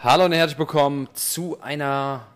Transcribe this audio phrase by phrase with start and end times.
[0.00, 2.26] Hallo und herzlich willkommen zu einer,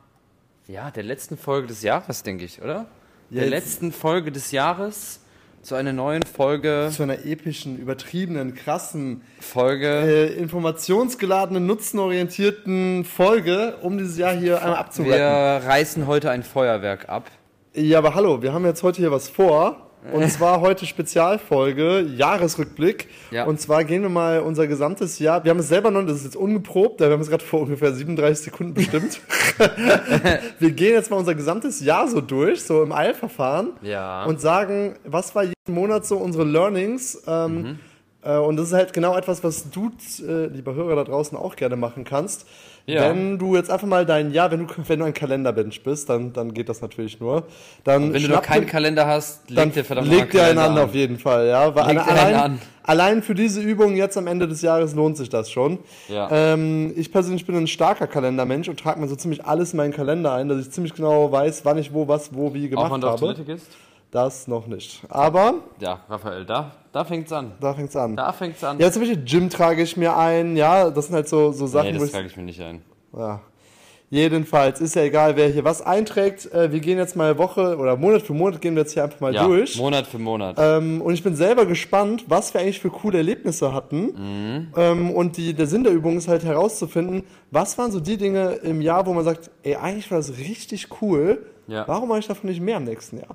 [0.66, 2.86] ja, der letzten Folge des Jahres, denke ich, oder?
[3.30, 5.20] Der Jetzt- letzten Folge des Jahres
[5.62, 13.96] zu einer neuen Folge, Zu einer epischen, übertriebenen, krassen, Folge, äh, informationsgeladenen, nutzenorientierten Folge, um
[13.96, 15.68] dieses Jahr hier einmal wir abzuretten.
[15.68, 17.30] reißen heute ein Feuerwerk ab.
[17.74, 19.88] Ja, aber hallo, wir haben jetzt heute hier was vor.
[20.10, 23.08] Und zwar heute Spezialfolge, Jahresrückblick.
[23.30, 23.44] Ja.
[23.44, 26.24] Und zwar gehen wir mal unser gesamtes Jahr, wir haben es selber noch, das ist
[26.24, 29.20] jetzt ungeprobt, wir haben es gerade vor ungefähr 37 Sekunden bestimmt.
[30.58, 33.74] wir gehen jetzt mal unser gesamtes Jahr so durch, so im Eilverfahren.
[33.82, 34.24] Ja.
[34.24, 37.22] Und sagen, was war jeden Monat so unsere Learnings.
[37.26, 37.78] Ähm,
[38.22, 39.90] äh, und das ist halt genau etwas, was du,
[40.26, 42.46] äh, lieber Hörer da draußen, auch gerne machen kannst.
[42.86, 43.10] Ja.
[43.10, 46.32] Wenn du jetzt einfach mal dein Jahr, wenn du, wenn du ein Kalenderbench bist, dann,
[46.32, 47.44] dann geht das natürlich nur.
[47.84, 50.94] Dann Wenn du noch keinen Kalender hast, leg dir verdammt leg dir einen an auf
[50.94, 51.74] jeden Fall, ja.
[51.74, 52.58] Weil Leg allein, an.
[52.82, 55.78] allein für diese Übung jetzt am Ende des Jahres lohnt sich das schon.
[56.08, 56.28] Ja.
[56.30, 59.92] Ähm, ich persönlich bin ein starker Kalendermensch und trage mir so ziemlich alles in meinen
[59.92, 62.92] Kalender ein, dass ich ziemlich genau weiß, wann ich wo, was, wo, wie Auch gemacht
[62.92, 63.34] wenn du auf habe.
[63.34, 63.66] Toilette gehst?
[64.12, 65.00] Das noch nicht.
[65.08, 67.52] Aber Ja, Raphael, da, da fängt's an.
[67.60, 68.14] da fängt's an.
[68.14, 68.78] Da fängt's an.
[68.78, 71.92] Ja, zum Beispiel Gym trage ich mir ein, ja, das sind halt so, so Sachen,
[71.94, 72.82] nee, das trage ich mir nicht ein.
[73.16, 73.40] Ja.
[74.10, 76.52] Jedenfalls, ist ja egal, wer hier was einträgt.
[76.52, 79.20] Äh, wir gehen jetzt mal Woche oder Monat für Monat gehen wir jetzt hier einfach
[79.20, 79.78] mal Ja, durch.
[79.78, 80.56] Monat für Monat.
[80.58, 84.12] Ähm, und ich bin selber gespannt, was wir eigentlich für coole Erlebnisse hatten.
[84.14, 84.68] Mhm.
[84.76, 88.50] Ähm, und die, der Sinn der Übung ist halt herauszufinden, was waren so die Dinge
[88.62, 91.46] im Jahr, wo man sagt, ey, eigentlich war das richtig cool.
[91.66, 91.88] Ja.
[91.88, 93.34] Warum mache ich davon nicht mehr im nächsten Jahr?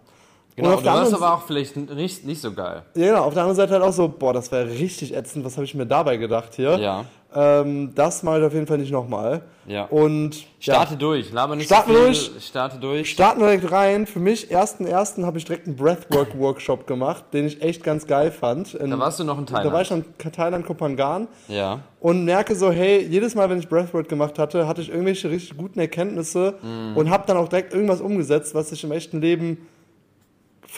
[0.58, 2.82] Genau, und auf und der anderen aber auch vielleicht nicht, nicht so geil.
[2.96, 3.24] Ja, genau.
[3.24, 5.46] Auf der anderen Seite halt auch so, boah, das wäre richtig ätzend.
[5.46, 6.78] Was habe ich mir dabei gedacht hier?
[6.78, 7.06] Ja.
[7.36, 9.42] Ähm, das mache ich auf jeden Fall nicht nochmal.
[9.68, 9.84] Ja.
[9.86, 12.32] Und Starte ja, durch, laber nicht Starten so durch.
[12.40, 13.10] Starte durch.
[13.12, 14.08] starten wir direkt rein.
[14.08, 18.32] Für mich, ersten ersten habe ich direkt einen Breathwork-Workshop gemacht, den ich echt ganz geil
[18.32, 18.74] fand.
[18.76, 20.06] In, Da warst du noch in Da war ich Thailand.
[20.18, 21.28] schon in Thailand, Kopangan.
[21.50, 21.82] Ja.
[22.00, 25.58] Und merke so, hey, jedes Mal, wenn ich Breathwork gemacht hatte, hatte ich irgendwelche richtig
[25.58, 26.96] guten Erkenntnisse Mhm.
[26.96, 29.68] und habe dann auch direkt irgendwas umgesetzt, was sich im echten Leben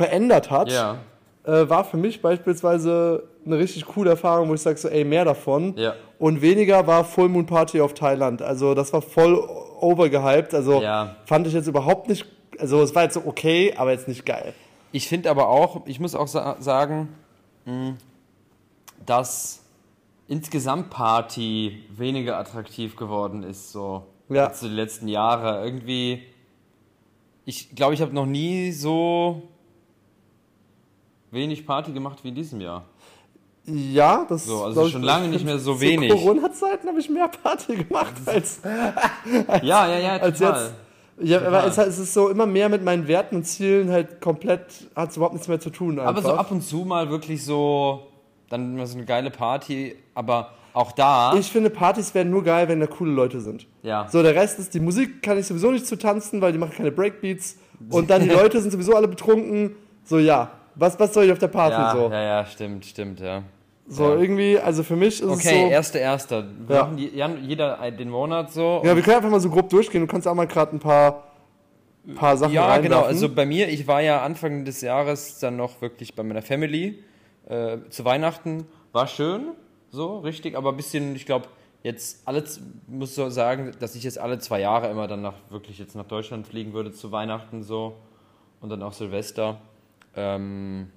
[0.03, 0.71] verändert hat.
[0.71, 0.97] Ja.
[1.45, 5.25] äh, war für mich beispielsweise eine richtig coole Erfahrung, wo ich sage so, ey, mehr
[5.25, 5.73] davon.
[5.77, 5.93] Ja.
[6.19, 8.41] Und weniger war Full Moon Party auf Thailand.
[8.41, 9.33] Also das war voll
[9.79, 10.53] overgehypt.
[10.53, 11.15] Also Ja.
[11.25, 12.25] fand ich jetzt überhaupt nicht,
[12.59, 14.53] also es war jetzt so okay, aber jetzt nicht geil.
[14.91, 17.09] Ich finde aber auch, ich muss auch sa sagen,
[17.65, 17.95] mh,
[19.05, 19.61] dass
[20.27, 24.47] insgesamt Party weniger attraktiv geworden ist, so Ja.
[24.47, 25.63] als die letzten Jahre.
[25.65, 26.23] Irgendwie,
[27.45, 29.41] ich glaube, ich habe noch nie so
[31.31, 32.83] wenig Party gemacht wie in diesem Jahr.
[33.65, 36.11] Ja, das So, also ich, schon lange nicht mehr so wenig.
[36.11, 38.59] Corona-Zeiten habe ich mehr Party gemacht als,
[39.61, 40.61] Ja, ja, ja, als total.
[40.63, 40.73] jetzt.
[41.21, 44.89] Ja, aber es, es ist so immer mehr mit meinen Werten und Zielen halt komplett,
[44.95, 45.99] hat es überhaupt nichts mehr zu tun.
[45.99, 46.09] Einfach.
[46.11, 48.07] Aber so ab und zu mal wirklich so,
[48.49, 52.69] dann mal so eine geile Party, aber auch da, Ich finde, Partys werden nur geil,
[52.69, 53.67] wenn da coole Leute sind.
[53.83, 54.07] ja.
[54.09, 56.73] So, der Rest ist, die Musik kann ich sowieso nicht zu tanzen, weil die machen
[56.77, 57.57] keine Breakbeats.
[57.89, 59.75] Und dann die Leute sind sowieso alle betrunken.
[60.05, 60.51] So, ja.
[60.79, 62.09] Was, was soll ich auf der Party ja, so?
[62.11, 63.43] ja, ja, stimmt, stimmt, ja.
[63.87, 64.15] So, ja.
[64.21, 65.67] irgendwie, also für mich ist Okay, es so.
[65.69, 66.45] erster, erster.
[66.67, 66.83] Wir Ja.
[67.27, 68.81] machen jeder den Monat so.
[68.85, 70.01] Ja, wir können einfach mal so grob durchgehen.
[70.01, 71.23] Du kannst auch mal gerade ein paar,
[72.15, 72.83] paar Sachen Ja, reinwerfen.
[72.91, 73.01] genau.
[73.01, 77.03] Also bei mir, ich war ja Anfang des Jahres dann noch wirklich bei meiner Family
[77.47, 78.67] äh, zu Weihnachten.
[78.91, 79.49] War schön,
[79.89, 81.47] so richtig, aber ein bisschen, ich glaube,
[81.81, 82.43] jetzt alle,
[82.87, 86.05] muss so sagen, dass ich jetzt alle zwei Jahre immer dann nach, wirklich jetzt nach
[86.05, 87.95] Deutschland fliegen würde zu Weihnachten so
[88.61, 89.57] und dann auch Silvester.
[90.15, 90.89] Ähm,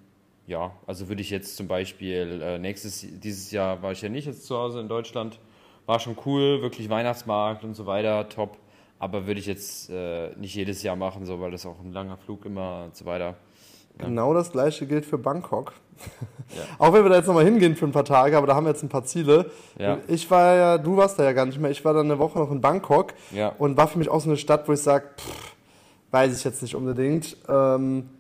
[0.47, 4.27] ja, also würde ich jetzt zum Beispiel äh, nächstes, dieses Jahr war ich ja nicht
[4.27, 5.39] jetzt zu Hause in Deutschland.
[5.87, 8.59] War schon cool, wirklich Weihnachtsmarkt und so weiter, top.
[8.99, 12.17] Aber würde ich jetzt äh, nicht jedes Jahr machen, so, weil das auch ein langer
[12.17, 13.35] Flug immer und so weiter.
[13.99, 15.73] Genau das gleiche gilt für Bangkok.
[16.55, 16.65] Ja.
[16.79, 18.71] Auch wenn wir da jetzt nochmal hingehen für ein paar Tage, aber da haben wir
[18.73, 19.51] jetzt ein paar Ziele.
[19.79, 20.01] Ja.
[20.07, 21.71] Ich war ja, du warst da ja gar nicht mehr.
[21.71, 23.55] Ich war dann eine Woche noch in Bangkok Ja.
[23.57, 25.07] und war für mich auch so eine Stadt, wo ich sage,
[26.11, 27.39] weiß ich jetzt nicht unbedingt.
[27.49, 28.11] Ähm,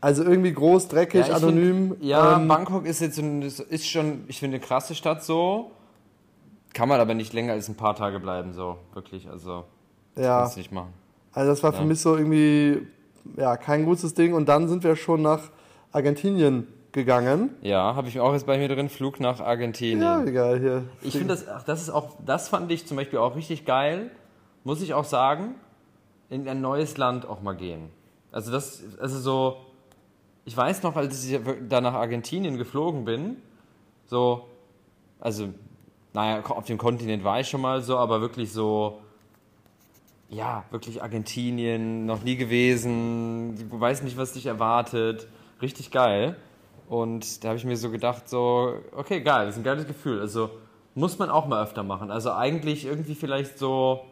[0.00, 1.92] also irgendwie groß, dreckig, ich anonym.
[1.92, 5.70] Find, ja, ähm, Bangkok ist jetzt ist schon, ich finde, eine krasse Stadt so.
[6.74, 9.28] Kann man aber nicht länger als ein paar Tage bleiben, so, wirklich.
[9.28, 9.64] Also,
[10.16, 10.40] ja.
[10.40, 10.92] kannst nicht machen.
[11.32, 11.84] Also das war für Ja.
[11.86, 12.86] mich so irgendwie
[13.36, 14.34] ja, kein gutes Ding.
[14.34, 15.50] Und dann sind wir schon nach
[15.92, 17.50] Argentinien gegangen.
[17.62, 20.00] Ja, habe ich auch jetzt bei mir drin, Flug nach Argentinien.
[20.00, 20.84] Ja, egal hier.
[21.02, 24.10] Ich finde das, ach, das ist auch, das fand ich zum Beispiel auch richtig geil,
[24.64, 25.54] muss ich auch sagen,
[26.30, 27.90] in ein neues Land auch mal gehen.
[28.32, 29.56] Also das, also so,
[30.46, 31.38] ich weiß noch, als ich
[31.68, 33.36] da nach Argentinien geflogen bin,
[34.06, 34.46] so,
[35.20, 35.48] also,
[36.14, 39.00] naja, auf dem Kontinent war ich schon mal so, aber wirklich so,
[40.30, 45.26] ja, wirklich Argentinien, noch nie gewesen, du weißt nicht, was dich erwartet,
[45.60, 46.36] richtig geil.
[46.88, 50.20] Und da habe ich mir so gedacht, so, okay, geil, das ist ein geiles Gefühl.
[50.20, 50.50] Also
[50.94, 52.12] muss man auch mal öfter machen.
[52.12, 54.04] Also eigentlich irgendwie vielleicht so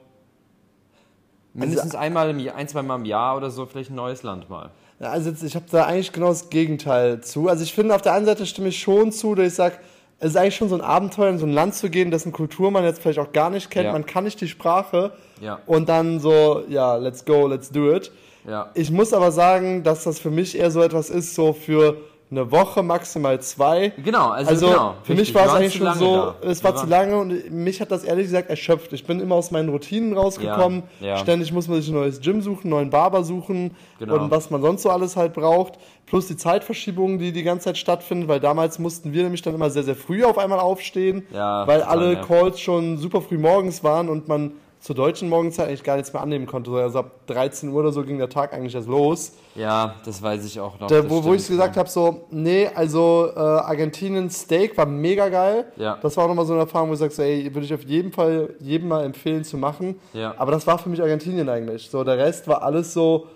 [1.52, 4.50] mindestens einmal im Jahr, ein, zwei Mal im Jahr oder so, vielleicht ein neues Land
[4.50, 4.72] mal.
[5.00, 7.48] Ja, also jetzt, ich habe da eigentlich genau das Gegenteil zu.
[7.48, 9.76] Also ich finde, auf der einen Seite stimme ich schon zu, dass ich sage,
[10.20, 12.70] es ist eigentlich schon so ein Abenteuer, in so ein Land zu gehen, dessen Kultur
[12.70, 13.86] man jetzt vielleicht auch gar nicht kennt.
[13.86, 13.92] Ja.
[13.92, 15.12] Man kann nicht die Sprache.
[15.40, 15.58] Ja.
[15.66, 18.12] Und dann so, ja, let's go, let's do it.
[18.48, 18.70] Ja.
[18.74, 21.96] Ich muss aber sagen, dass das für mich eher so etwas ist, so für
[22.36, 23.92] eine Woche, maximal zwei.
[24.02, 25.28] Genau, also, Also genau, für richtig.
[25.28, 26.34] mich war es eigentlich schon so, da.
[26.48, 28.92] es war Wir zu lange und mich hat das ehrlich gesagt erschöpft.
[28.92, 30.82] Ich bin immer aus meinen Routinen rausgekommen.
[31.00, 31.16] Ja, ja.
[31.18, 34.14] Ständig muss man sich ein neues Gym suchen, einen neuen Barber suchen Genau.
[34.16, 35.74] und was man sonst so alles halt braucht.
[36.06, 39.70] Plus die Zeitverschiebungen, die die ganze Zeit stattfinden, weil damals mussten wir nämlich dann immer
[39.70, 42.16] sehr, sehr früh auf einmal aufstehen, Ja, weil alle.
[42.20, 44.52] Calls schon super früh morgens waren und man
[44.84, 46.70] zur deutschen Morgenzeit eigentlich gar nichts mehr annehmen konnte.
[46.72, 49.32] Also ab 13 Uhr oder so ging der Tag eigentlich erst los.
[49.54, 50.88] Ja, das weiß ich auch noch.
[50.88, 55.64] Da, wo, wo ich gesagt habe, so, nee, also äh, Argentinien Steak war mega geil.
[55.76, 55.98] Ja.
[56.02, 57.84] Das war auch nochmal so eine Erfahrung, wo ich sage, so, ey, würde ich auf
[57.84, 59.98] jeden Fall jedem mal empfehlen zu machen.
[60.12, 60.34] Ja.
[60.36, 61.88] Aber das war für mich Argentinien eigentlich.
[61.88, 63.28] So, der Rest war alles so,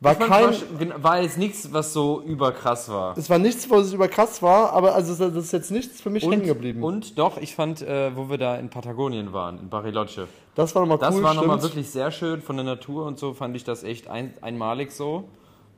[0.00, 0.54] war Ich kein,
[1.02, 3.16] war, jetzt nichts, was so überkrass war.
[3.16, 6.24] es war nichts, wo es überkrass war, aber also das ist jetzt nichts für mich
[6.24, 6.82] hängen geblieben.
[6.82, 10.82] und doch, ich fand, äh, wo wir da in Patagonien waren, in Bariloche, das war
[10.82, 13.64] nochmal das cool, war nochmal wirklich sehr schön von der Natur und so fand ich
[13.64, 15.24] das echt ein, einmalig so.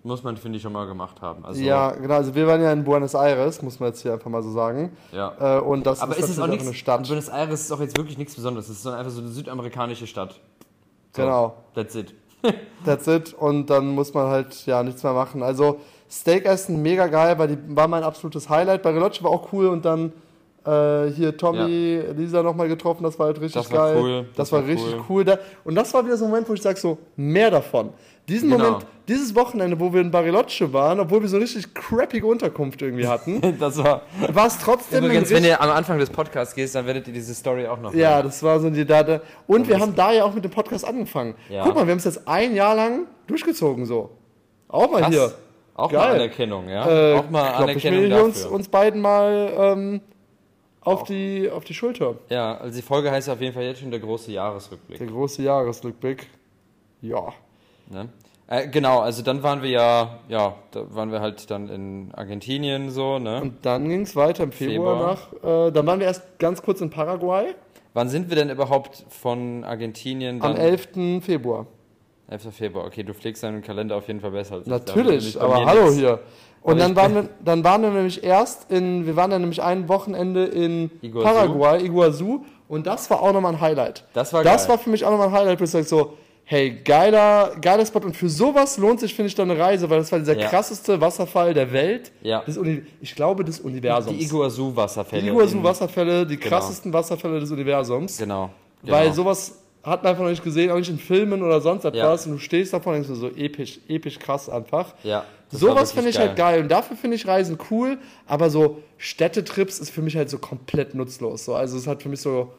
[0.03, 1.45] Muss man, finde ich, schon mal gemacht haben.
[1.45, 4.31] Also, Ja, genau, also wir waren ja in Buenos Aires, muss man jetzt hier einfach
[4.31, 4.97] mal so sagen.
[5.11, 5.57] ja.
[5.59, 7.09] Äh, und das Aber ist es natürlich auch eine nichts, Stadt.
[7.09, 8.69] Buenos Aires ist auch jetzt wirklich nichts Besonderes.
[8.69, 10.35] Es ist einfach so eine südamerikanische Stadt.
[11.13, 11.55] So, Genau.
[11.75, 12.15] That's it.
[12.85, 13.35] That's it.
[13.35, 15.43] Und dann muss man halt ja nichts mehr machen.
[15.43, 15.81] Also
[16.11, 18.83] Steak essen, mega geil, weil die war mein absolutes Highlight.
[18.83, 20.13] Bariloche war auch cool und dann
[20.67, 24.03] äh, hier Tommy, Lisa nochmal getroffen, das war halt richtig Das war geil.
[24.03, 25.05] cool, Das, das war, war richtig cool.
[25.09, 25.25] cool.
[25.25, 27.91] Da, und das war wieder so ein Moment, wo ich sage so, mehr davon.
[28.29, 28.65] Diesen Genau.
[28.65, 33.07] Moment, dieses Wochenende, wo wir in Bariloche waren, obwohl wir so richtig crappige Unterkunft irgendwie
[33.09, 34.03] hatten, Das war.
[34.33, 37.33] war es trotzdem Übrigens, wenn ihr am Anfang des Podcasts geht, dann werdet ihr diese
[37.35, 39.21] Story auch noch Ja, das war so die Date.
[39.47, 41.35] Und wir haben da ja auch mit dem Podcast angefangen.
[41.49, 41.63] Ja.
[41.63, 44.11] Guck mal, wir haben es jetzt ein Jahr lang durchgezogen so.
[44.69, 45.11] Auch mal Krass.
[45.15, 45.33] hier.
[45.75, 46.01] Auch Geil.
[46.09, 46.89] mal Anerkennung, ja.
[47.13, 48.57] Äh, auch mal klopf ich Anerkennung mir uns, dafür.
[48.57, 50.01] uns beiden mal ähm,
[50.87, 52.17] auf, die, auf die Schulter.
[52.29, 54.99] Ja, also die Folge heißt auf jeden Fall jetzt schon der große Jahresrückblick.
[54.99, 56.27] Der große Jahresrückblick.
[57.03, 57.33] Ja.
[57.91, 58.09] Ne?
[58.49, 62.91] Äh, genau, also dann waren wir ja, ja, da waren wir halt dann in Argentinien
[62.91, 63.43] so, ne?
[63.43, 65.19] Und dann ging es weiter im Februar, Februar.
[65.43, 65.69] nach.
[65.69, 67.55] Äh, dann waren wir erst ganz kurz in Paraguay
[67.97, 70.51] Wann sind wir denn überhaupt von Argentinien dann?
[70.51, 71.25] am 11.
[71.25, 71.67] Februar.
[72.29, 72.55] 11.
[72.55, 72.85] Februar.
[72.85, 75.91] Okay, du pflegst deinen Kalender auf jeden Fall besser als Natürlich, ich bei aber hallo
[75.91, 76.21] hier.
[76.67, 79.89] Und dann waren, wir, dann waren wir nämlich erst in, wir waren dann nämlich ein
[79.89, 81.25] Wochenende in Iguazu.
[81.25, 82.45] Paraguay, Iguazu.
[82.69, 84.03] Und das war auch nochmal ein Highlight.
[84.13, 84.71] Das war Das geil.
[84.71, 88.01] war für mich auch nochmal ein Highlight, wo ich so, hey, geiler, geiler Spot.
[88.01, 90.49] Und für sowas lohnt sich, finde ich, dann eine Reise, weil das war dieser Ja.
[90.49, 92.11] krasseste Wasserfall der Welt.
[92.23, 92.41] Ja.
[92.41, 94.17] Des Uni ich glaube, des Universums.
[94.19, 95.23] Die Iguazu-Wasserfälle.
[95.23, 98.19] Die Iguazu-Wasserfälle, die krassesten Wasserfälle des Universums.
[98.19, 98.51] Genau.
[98.83, 99.15] Weil genau.
[99.15, 102.25] sowas hat man einfach noch nicht gesehen, auch nicht in Filmen oder sonst etwas.
[102.25, 102.31] Ja.
[102.31, 104.95] Und du stehst davon und denkst so episch, episch krass einfach.
[105.05, 105.25] Ja.
[105.49, 109.91] Sowas finde ich halt geil und dafür finde ich Reisen cool, aber so Städtetrips ist
[109.91, 111.45] für mich halt so komplett nutzlos.
[111.45, 112.53] So, also es hat für mich so,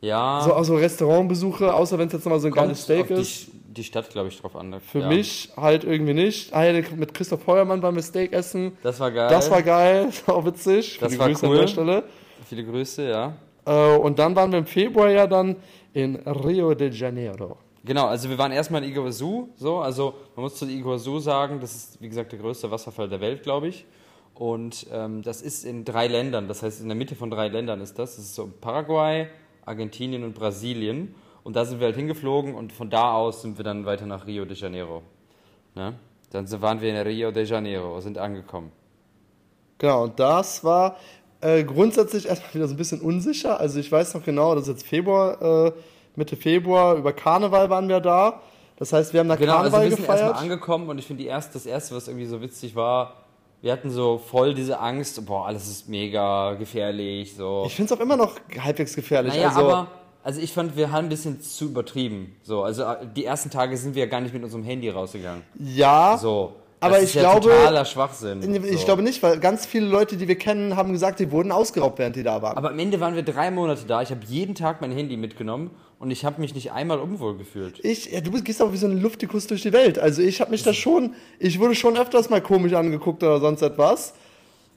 [0.00, 0.40] Ja.
[0.42, 3.48] so auch so Restaurantbesuche, außer wenn es jetzt nochmal so ein kommt geiles Steak ist.
[3.48, 4.80] Die, die Stadt, glaube ich, drauf an.
[4.80, 5.08] Für ja.
[5.08, 6.54] mich halt irgendwie nicht.
[6.54, 6.64] Ah,
[6.96, 8.72] mit Christoph Feuermann waren wir Steak essen.
[8.82, 9.28] Das war geil.
[9.28, 10.98] Das war geil, das war auch witzig.
[10.98, 11.52] Das Viele war Grüße cool.
[11.56, 12.02] an der Stelle.
[12.48, 13.34] Viele Grüße, ja.
[13.66, 15.56] Äh, und dann waren wir im Februar ja dann
[15.94, 17.56] in Rio de Janeiro.
[17.84, 21.74] Genau, also wir waren erstmal in Iguazu, so, also man muss zu Iguazu sagen, das
[21.74, 23.86] ist wie gesagt der größte Wasserfall der Welt, glaube ich.
[24.34, 27.80] Und ähm, das ist in drei Ländern, das heißt in der Mitte von drei Ländern
[27.80, 28.16] ist das.
[28.16, 29.28] Das ist so Paraguay,
[29.64, 31.14] Argentinien und Brasilien.
[31.44, 34.26] Und da sind wir halt hingeflogen und von da aus sind wir dann weiter nach
[34.26, 35.02] Rio de Janeiro.
[35.74, 35.94] Ne?
[36.30, 38.72] Dann waren wir in Rio de Janeiro, sind angekommen.
[39.78, 40.96] Genau, und das war
[41.44, 43.60] äh, grundsätzlich erstmal wieder so ein bisschen unsicher.
[43.60, 45.72] Also ich weiß noch genau, das ist jetzt Februar, äh,
[46.16, 48.40] Mitte Februar, über Karneval waren wir da.
[48.76, 51.22] Das heißt, wir haben da Genau, also Karneval wir sind erstmal angekommen und ich finde
[51.22, 53.14] die erste, das erste, was irgendwie so witzig war,
[53.60, 57.64] wir hatten so voll diese Angst, boah, alles ist mega gefährlich, so.
[57.66, 59.34] Ich finde es auch immer noch halbwegs gefährlich.
[59.34, 59.88] Naja, also, aber,
[60.22, 62.36] also ich fand, wir haben ein bisschen zu übertrieben.
[62.42, 65.42] So, also äh, die ersten Tage sind wir ja gar nicht mit unserem Handy rausgegangen.
[65.58, 66.54] ja, So.
[66.84, 68.64] Aber das ich ja glaube- totaler Schwachsinn.
[68.64, 68.84] ich so.
[68.86, 72.16] glaube nicht, weil ganz viele Leute, die wir kennen, haben gesagt, die wurden ausgeraubt, während
[72.16, 72.56] die da waren.
[72.56, 74.02] Aber am Ende waren wir drei Monate da.
[74.02, 77.80] Ich habe jeden Tag mein Handy mitgenommen und ich habe mich nicht einmal unwohl gefühlt.
[77.84, 79.98] ich, ja, du gehst aber wie so ein Luftikus durch die Welt.
[79.98, 83.62] Also ich habe mich da schon, ich wurde schon öfters mal komisch angeguckt oder sonst
[83.62, 84.14] etwas.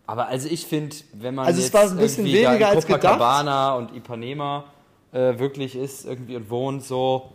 [0.06, 3.02] Aber also ich finde, wenn man Also es jetzt war ein bisschen weniger als gedacht.
[3.02, 4.64] Copacabana und Ipanema
[5.12, 7.30] äh, wirklich ist irgendwie und wohnt so,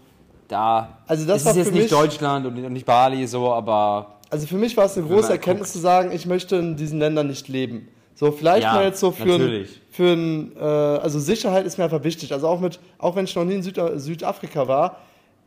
[0.49, 4.57] da Also das es ist jetzt nicht Deutschland und nicht Bali so, aber Also für
[4.57, 7.89] mich war es eine große Erkenntnis zu sagen, ich möchte in diesen Ländern nicht leben.
[8.15, 11.85] So, vielleicht Ja, mal jetzt so für ein, für ein, äh, also Sicherheit ist mir
[11.85, 12.33] einfach wichtig.
[12.33, 15.01] Also auch mit, auch wenn ich noch nie in Süd Südafrika war,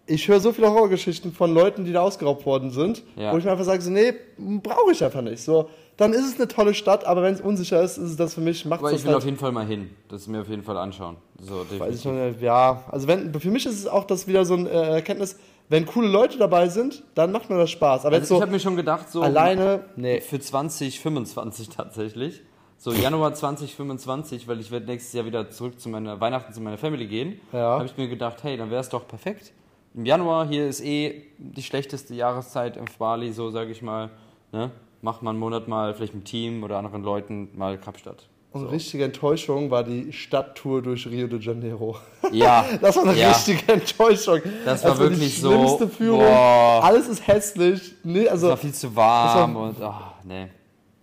[0.05, 3.33] ich höre so viele Horrorgeschichten von Leuten, die da ausgeraubt worden sind, Ja.
[3.33, 5.41] wo ich mir einfach sage, so, nee, brauche ich einfach nicht.
[5.41, 8.35] So, dann ist es eine tolle Stadt, aber wenn es unsicher ist, ist es das
[8.35, 9.89] für mich, macht Aber es ich will halt auf jeden Fall mal hin.
[10.09, 11.15] Das mir auf jeden Fall anschauen.
[11.41, 12.05] So, Weiß ich definitiv.
[12.05, 14.89] noch nicht, ja, also wenn, für mich ist es auch das wieder so eine äh,
[14.93, 15.37] Erkenntnis,
[15.69, 18.05] wenn coole Leute dabei sind, dann macht mir das Spaß.
[18.05, 20.21] Aber jetzt Also ich so habe mir schon gedacht, so alleine, nee.
[20.21, 22.41] für 2025 tatsächlich.
[22.77, 26.77] So Januar 2025, weil ich werde nächstes Jahr wieder zurück zu meiner Weihnachten zu meiner
[26.77, 27.39] Family gehen.
[27.51, 27.75] Ja.
[27.75, 29.53] Habe ich mir gedacht, hey, dann wäre es doch perfekt.
[29.95, 34.09] Im Januar, hier ist eh die schlechteste Jahreszeit im Bali, so sage ich mal.
[34.51, 34.71] Ne?
[35.01, 38.27] Macht man einen Monat mal vielleicht mit Team oder anderen Leuten mal Kapstadt.
[38.55, 41.97] Und richtige Enttäuschung war die Stadttour durch Rio de Janeiro.
[42.31, 43.27] Ja, Das war eine ja.
[43.33, 44.39] richtige Enttäuschung.
[44.63, 46.19] Das war die wirklich so, schlimmste Führung.
[46.21, 46.79] boah.
[46.81, 47.95] Alles ist hässlich.
[48.05, 50.47] Nee, Es also, war viel zu warm Das war- und ach, nee.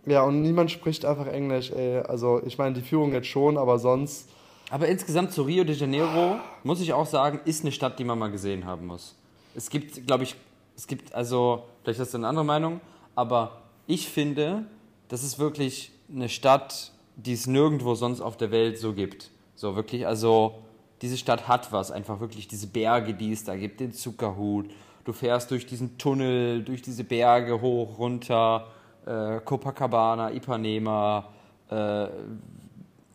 [0.07, 1.99] ja, und niemand spricht einfach Englisch, ey.
[1.99, 4.31] Also, ich meine, die Führung jetzt schon, aber sonst.
[4.71, 8.19] Aber insgesamt zu Rio de Janeiro, muss ich auch sagen, ist eine Stadt, die man
[8.19, 9.15] mal gesehen haben muss.
[9.55, 10.37] Es gibt, glaube ich,
[10.75, 12.81] es gibt, also, vielleicht hast du eine andere Meinung,
[13.15, 14.65] aber ich finde,
[15.09, 19.31] das ist wirklich eine Stadt, die es nirgendwo sonst auf der Welt so gibt.
[19.55, 20.63] So wirklich, also,
[21.03, 24.71] diese Stadt hat was, einfach wirklich diese Berge, die es da gibt, den Zuckerhut.
[25.05, 28.69] Du fährst durch diesen Tunnel, durch diese Berge hoch, runter,
[29.05, 31.29] äh, Copacabana, Ipanema,
[31.69, 32.07] äh,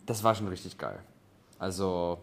[0.05, 0.99] das war schon richtig geil.
[1.59, 2.19] Also,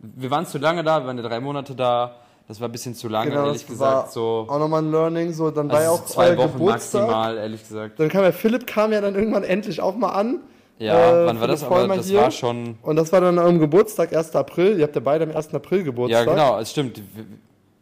[0.00, 2.16] wir waren zu lange da, wir waren ja drei Monate da.
[2.46, 4.12] Das war ein bisschen zu lange, Genau, ehrlich gesagt.
[4.12, 5.32] So, auch nochmal ein Learning.
[5.32, 7.02] So, dann war ja also auch zwei Wochen Geburtstag.
[7.02, 7.98] maximal, ehrlich gesagt.
[7.98, 10.40] Dann kam ja Philipp, kam ja dann irgendwann endlich auch mal an.
[10.78, 11.62] Ja, Äh, wann war das?
[11.62, 12.20] Aber das hier.
[12.20, 12.76] war schon.
[12.82, 14.34] Und das war dann am Geburtstag, 1.
[14.34, 14.76] April.
[14.78, 15.54] Ihr habt ja beide am 1.
[15.54, 16.26] April Ja, Geburtstag.
[16.26, 17.00] genau, es stimmt.
[17.14, 17.24] Wir,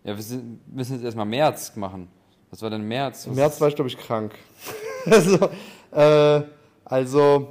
[0.04, 2.08] ja, wir sind, müssen jetzt erstmal März machen.
[2.50, 3.26] Was war denn März?
[3.26, 4.32] Im März war ich, glaube ich, krank.
[5.10, 5.38] also,
[5.92, 6.42] äh,
[6.84, 7.48] also,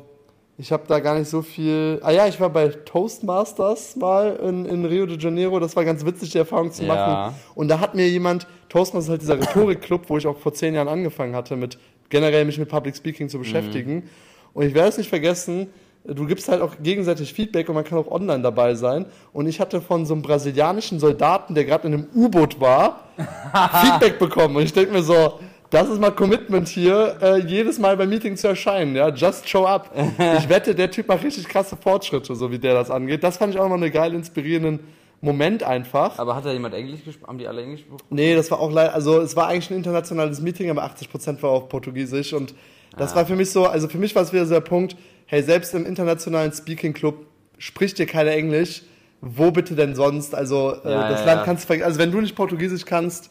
[0.60, 2.00] ich habe da gar nicht so viel.
[2.04, 5.60] Ah ja, ich war bei Toastmasters mal in, in Rio de Janeiro.
[5.60, 6.94] Das war ganz witzig, die Erfahrung zu Ja.
[6.94, 7.36] machen.
[7.56, 10.76] Und da hat mir jemand, Toastmasters ist halt dieser Rhetorikclub, wo ich auch vor zehn
[10.76, 11.80] Jahren angefangen hatte, mit
[12.10, 14.08] generell mich mit Public Speaking zu beschäftigen.
[14.54, 15.68] Und ich werde es nicht vergessen,
[16.04, 19.06] du gibst halt auch gegenseitig Feedback und man kann auch online dabei sein.
[19.34, 23.08] Und ich hatte von so einem brasilianischen Soldaten, der gerade in einem U-Boot war,
[23.82, 24.56] Feedback bekommen.
[24.56, 25.40] Und ich denke mir so,
[25.70, 29.66] das ist mal Commitment hier, äh, jedes Mal beim Meeting zu erscheinen, ja, just show
[29.66, 29.90] up.
[30.38, 33.24] Ich wette, der Typ macht richtig krasse Fortschritte, so wie der das angeht.
[33.24, 34.82] Das fand ich auch mal einen geil inspirierenden
[35.22, 36.20] Moment einfach.
[36.20, 37.30] Aber hat da jemand Englisch gesprochen?
[37.30, 38.04] Haben die alle Englisch gesprochen?
[38.10, 41.52] Nee, das war auch leider, also es war eigentlich ein internationales Meeting, aber 80% war
[41.52, 42.54] auf Portugiesisch und
[42.98, 44.96] das war für mich so, also für mich war es wieder so der Punkt,
[45.26, 47.26] hey, selbst im internationalen Speaking Club
[47.58, 48.84] spricht dir keiner Englisch,
[49.22, 50.34] wo bitte denn sonst?
[50.36, 51.46] Also äh, Ja, das ja, Land ja.
[51.46, 53.30] kannst du also wenn du nicht Portugiesisch kannst,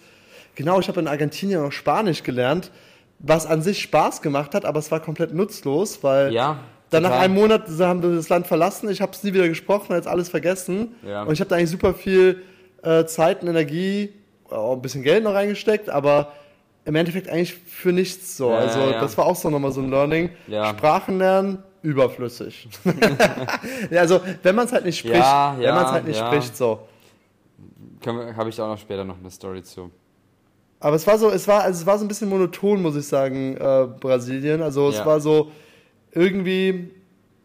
[0.55, 2.71] genau, ich habe in Argentinien auch Spanisch gelernt,
[3.19, 6.61] was an sich Spaß gemacht hat, aber es war komplett nutzlos, weil Ja.
[6.91, 9.95] dann nach einem Monat haben wir das Land verlassen, ich habe es nie wieder gesprochen,
[9.95, 10.95] jetzt alles vergessen.
[11.07, 11.25] Ja.
[11.25, 12.43] Und ich habe da eigentlich super viel
[12.83, 14.15] äh, Zeit und Energie,
[14.49, 16.33] auch ein bisschen Geld noch reingesteckt, aber
[16.85, 18.51] im Endeffekt eigentlich für nichts so.
[18.51, 19.01] Ja, also ja, ja.
[19.01, 20.31] das war auch so nochmal so ein Learning.
[20.49, 22.69] Sprachen lernen, überflüssig.
[23.91, 26.57] ja, also wenn man es halt nicht spricht, Ja, wenn man es halt nicht spricht,
[26.57, 26.87] so.
[28.07, 29.91] Habe ich auch noch später noch eine Story zu.
[30.81, 33.07] Aber es war so, es war, also es war so ein bisschen monoton, muss ich
[33.07, 34.63] sagen, äh, Brasilien.
[34.63, 35.53] Also es war so
[36.13, 36.91] irgendwie,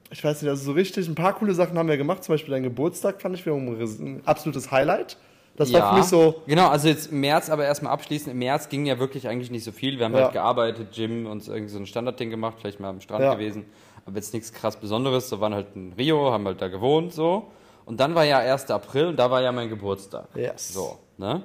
[0.10, 2.24] ich weiß nicht, also so richtig, ein paar coole Sachen haben wir gemacht.
[2.24, 5.18] Zum Beispiel dein Geburtstag fand ich wiederum ein absolutes Highlight.
[5.57, 8.31] Das war für mich so, Genau, also jetzt im März aber erstmal abschließend.
[8.33, 9.97] Im März ging ja wirklich eigentlich nicht so viel.
[9.97, 10.24] Wir haben Ja.
[10.24, 13.33] halt gearbeitet, Gym und irgendwie so ein Standardding gemacht, vielleicht mal am Strand Ja.
[13.35, 13.65] gewesen.
[14.05, 15.31] Aber jetzt nichts krass Besonderes.
[15.31, 17.47] Wir waren halt in Rio, haben halt da gewohnt so.
[17.85, 18.69] Und dann war ja 1.
[18.71, 20.27] April und da war ja mein Geburtstag.
[20.35, 20.74] Yes.
[20.74, 21.43] So, ne?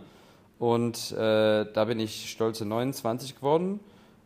[0.58, 3.80] Und äh, da bin ich stolze 29 geworden.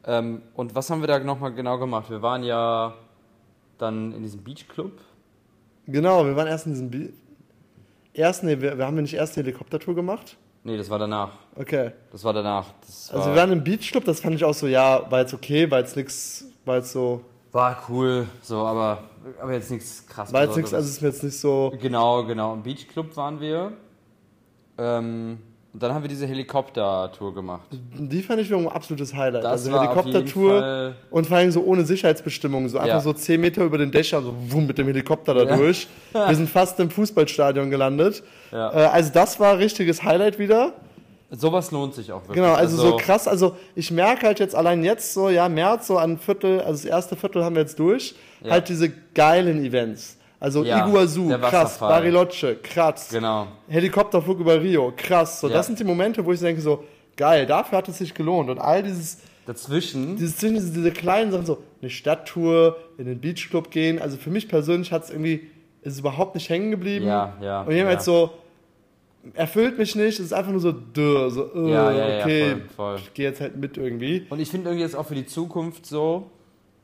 [0.07, 2.11] Ähm, und was haben wir da nochmal genau gemacht?
[2.11, 2.95] Wir waren ja
[3.79, 4.93] dann in diesem Beachclub.
[5.87, 7.13] genau, wir waren erst in diesem, Bi
[8.15, 10.37] erst, nee, wir, wir haben ja nicht erst die Helikoptertour gemacht.
[10.63, 11.33] Nee, das war danach.
[11.57, 11.91] Okay.
[12.11, 12.67] Das war danach.
[12.87, 15.35] Das war, Also wir waren im Beachclub, das fand ich auch so, ja, war jetzt
[15.35, 17.21] okay, war jetzt nix, war jetzt so,
[17.53, 19.05] War cool, so, aber,
[19.41, 20.75] aber jetzt nichts krass war jetzt Besonderes.
[20.75, 22.55] also ist mir jetzt nicht so, Genau, genau.
[22.55, 23.73] Im Beachclub waren wir.
[24.79, 25.39] Ähm,
[25.75, 27.67] und dann haben wir diese Helikopter-Tour gemacht.
[27.99, 29.43] die fand ich wiederum ein absolutes Highlight.
[29.43, 33.01] Das also Helikoptertour und vor allem so ohne Sicherheitsbestimmung, so einfach Ja.
[33.01, 35.57] so 10 Meter über den Dächer, so wumm, mit dem Helikopter da Ja.
[35.57, 35.89] durch.
[36.13, 38.23] Wir sind fast im Fußballstadion gelandet.
[38.53, 38.71] Ja.
[38.73, 40.75] Äh, also das war ein richtiges Highlight wieder.
[41.31, 42.37] Sowas lohnt sich auch wirklich.
[42.37, 45.97] Genau, also, so krass, also ich merke halt jetzt allein jetzt so, ja, März, so
[45.97, 48.15] ein Viertel, also das erste Viertel haben wir jetzt durch,
[48.49, 50.19] halt diese geilen Events.
[50.45, 51.79] Also Ja, Iguazu, krass.
[51.79, 53.47] Bariloche, krass, Genau.
[53.67, 55.41] Helikopterflug über Rio, krass.
[55.41, 55.55] So, Ja.
[55.55, 56.85] das sind die Momente, wo ich denke so,
[57.17, 58.51] geil, dafür hat es sich gelohnt.
[58.51, 60.17] Und all dieses, Dazwischen.
[60.17, 63.99] dieses diese, diese kleinen Sachen so, eine Stadttour, in den Beachclub gehen.
[63.99, 65.49] Also für mich persönlich hat es irgendwie,
[65.81, 67.07] ist es überhaupt nicht hängen geblieben.
[67.07, 68.01] Ja, ja, Und jemand ja.
[68.01, 68.31] so,
[69.33, 72.51] erfüllt mich nicht, es ist einfach nur so, duh, so, äh, Ja, ja, ja, okay,
[72.51, 72.97] voll, voll.
[72.99, 74.27] ich gehe jetzt halt mit irgendwie.
[74.29, 76.31] Und ich finde irgendwie jetzt auch für die Zukunft so,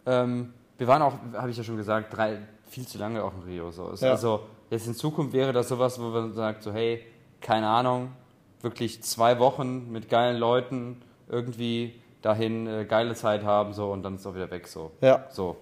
[0.06, 2.38] ähm, wir waren auch, habe ich ja schon gesagt, drei,
[2.70, 3.70] viel zu lange auch in Rio.
[3.70, 3.92] So.
[4.00, 4.12] Ja.
[4.12, 7.04] Also jetzt in Zukunft wäre das sowas, wo man sagt, so hey,
[7.40, 8.12] keine Ahnung,
[8.62, 14.16] wirklich zwei Wochen mit geilen Leuten irgendwie dahin äh, geile Zeit haben so und dann
[14.16, 14.90] ist auch wieder weg so.
[15.00, 15.56] Ja, So.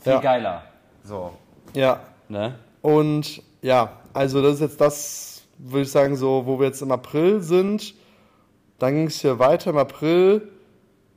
[0.00, 0.20] Viel Ja.
[0.20, 0.62] geiler.
[1.04, 1.32] So.
[1.74, 2.00] ja.
[2.28, 2.58] Ne?
[2.82, 6.90] Und ja, also das ist jetzt das, würde ich sagen, so, wo wir jetzt im
[6.92, 7.94] April sind.
[8.78, 10.48] Dann ging es hier weiter im April.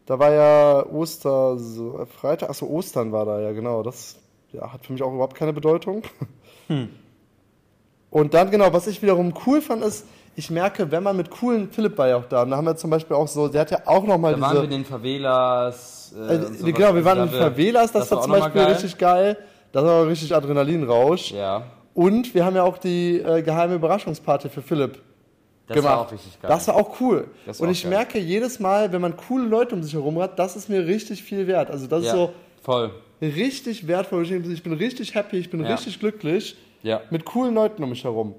[0.05, 3.83] Da war ja Oster, so, äh, Freitag, achso, Ostern war da, ja genau.
[3.83, 4.18] Das
[4.53, 6.03] ja, hat für mich auch überhaupt keine Bedeutung.
[8.09, 11.69] Und dann, genau, was ich wiederum cool fand, ist, ich merke, wenn man mit coolen,
[11.71, 13.71] Philipp war ja auch da, und da haben wir zum Beispiel auch so, der hat
[13.71, 14.73] ja auch nochmal Da waren wir diese.
[14.75, 16.13] in den Favelas.
[16.17, 18.71] Äh, Äh, genau, wir waren in Da wir- Favelas, das, das war zum Beispiel geil.
[18.71, 19.37] richtig geil.
[19.71, 21.31] Das war richtig Adrenalinrausch.
[21.31, 21.63] Ja,
[21.93, 24.99] Und wir haben ja auch die äh, geheime Überraschungsparty für Philipp
[25.67, 25.93] das gemacht.
[25.93, 26.49] war auch richtig geil.
[26.49, 27.27] Das war auch cool.
[27.45, 27.89] War Und auch ich geil.
[27.91, 31.21] merke jedes Mal, wenn man coole Leute um sich herum hat, das ist mir richtig
[31.21, 31.69] viel wert.
[31.69, 32.31] Also das ja, ist so
[32.63, 32.89] voll.
[33.21, 34.23] Richtig wertvoll.
[34.23, 35.71] Ich bin richtig happy, ich bin Ja.
[35.71, 38.35] richtig glücklich Ja, mit coolen Leuten um mich herum.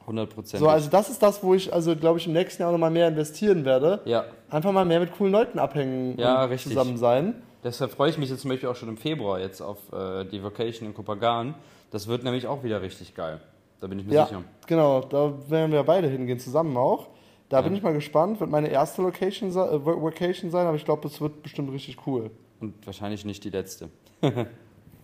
[0.00, 0.60] 100 Prozent.
[0.60, 2.90] So, also das ist das, wo ich, also glaube ich, im nächsten Jahr auch nochmal
[2.90, 4.00] mehr investieren werde.
[4.04, 6.72] ja, Einfach mal mehr mit coolen Leuten abhängen Ja, und richtig.
[6.72, 7.34] zusammen sein.
[7.62, 10.42] deshalb freue ich mich jetzt zum Beispiel auch schon im Februar jetzt auf äh, die
[10.42, 11.54] Vacation in Kopagan.
[11.90, 13.40] Das wird nämlich auch wieder richtig geil.
[13.80, 14.42] Da bin ich mir Ja, sicher.
[14.66, 17.08] genau, da werden wir beide hingehen, zusammen auch.
[17.48, 17.62] Da Ja.
[17.62, 21.20] bin ich mal gespannt, wird meine erste Location, äh, Vacation sein, aber ich glaube, es
[21.20, 22.30] wird bestimmt richtig cool.
[22.60, 23.88] Und wahrscheinlich nicht die letzte.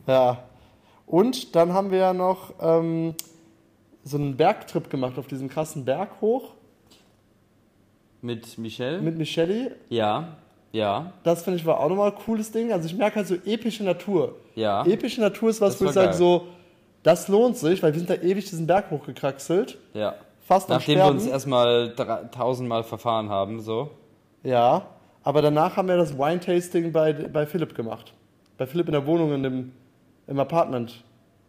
[0.07, 0.39] Ja.
[1.07, 3.15] Und dann haben wir ja noch ähm,
[4.05, 6.55] so einen Bergtrip gemacht auf diesen krassen Berg hoch
[8.23, 9.01] Mit Michelle?
[9.01, 9.77] mit Michelle.
[9.89, 10.37] ja,
[10.73, 12.71] ja, Das finde ich war auch nochmal ein cooles Ding.
[12.73, 14.35] Also ich merke halt so epische Natur.
[14.55, 14.85] ja.
[14.87, 16.49] Epische Natur ist was, Das wo ich sage so,
[17.03, 19.79] das lohnt sich, weil wir sind da ewig diesen Berg hochgekraxelt.
[19.95, 20.15] ja.
[20.47, 21.93] Fast Nachdem wir uns erstmal
[22.31, 23.91] tausendmal verfahren haben, so.
[24.45, 24.87] Ja,
[25.25, 28.13] aber danach haben wir das Wine-Tasting bei, bei Philipp gemacht.
[28.59, 29.73] Bei Philipp in der Wohnung, in dem,
[30.27, 31.03] im Apartment.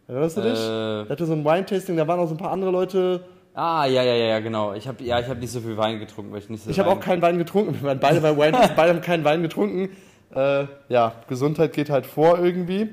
[0.06, 0.58] Erinnerst du dich?
[0.58, 1.02] Äh.
[1.02, 3.24] Er hatte so ein Wine-Tasting, da waren auch so ein paar andere Leute.
[3.54, 4.72] Ah, ja, ja, ja, genau.
[4.74, 6.78] Ich habe ja, ich hab nicht so viel Wein getrunken, weil ich nicht so Ich
[6.78, 7.74] habe auch keinen Wein getrunken.
[7.74, 9.90] Wir waren beide bei Wine, beide haben keinen Wein getrunken.
[10.34, 12.90] Äh, ja, Gesundheit geht halt vor irgendwie.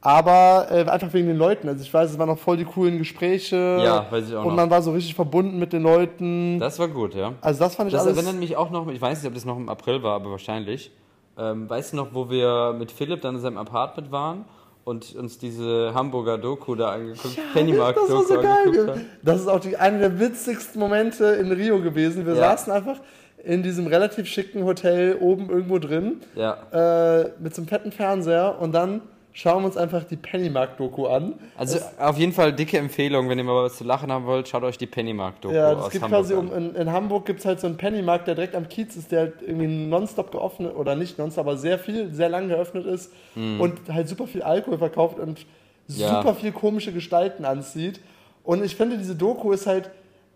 [0.00, 1.68] Aber äh, einfach wegen den Leuten.
[1.68, 3.56] Also ich weiß, es waren noch voll die coolen Gespräche.
[3.84, 4.56] Ja, weiß ich auch Und noch.
[4.56, 6.60] man war so richtig verbunden mit den Leuten.
[6.60, 7.32] Das war gut, ja.
[7.40, 8.16] also das fand ich Das alles...
[8.16, 10.92] erinnert mich auch noch, ich weiß nicht, ob das noch im April war, aber wahrscheinlich.
[11.38, 14.44] Ähm, weißt du noch, wo wir mit Philipp dann in seinem Apartment waren
[14.84, 19.06] und uns diese Hamburger Doku da angeguckt, Pennymark das war Doku so angeguckt haben?
[19.22, 22.24] Das ist auch die, eine der witzigsten Momente in Rio gewesen.
[22.26, 22.50] Wir Ja.
[22.50, 23.00] saßen einfach
[23.44, 26.56] in diesem relativ schicken Hotel oben irgendwo drin Ja.
[26.72, 29.02] äh, mit so einem fetten Fernseher und dann
[29.36, 31.34] schauen wir uns einfach die Pennymark-Doku an.
[31.58, 34.62] Also auf jeden Fall dicke Empfehlung, wenn ihr mal was zu lachen haben wollt, schaut
[34.62, 36.48] euch die Pennymark Doku Ja, es gibt Hamburg quasi an.
[36.48, 39.12] um, in, in Hamburg gibt es halt so einen Pennymarkt, der direkt am Kiez ist,
[39.12, 43.12] der halt irgendwie nonstop geöffnet oder nicht nonstop, aber sehr viel, sehr lang geöffnet ist
[43.34, 45.44] und halt super viel Alkohol verkauft und.
[45.88, 46.16] Ja.
[46.16, 48.00] super viel komische Gestalten anzieht.
[48.42, 49.88] Und ich finde, diese Doku ist halt,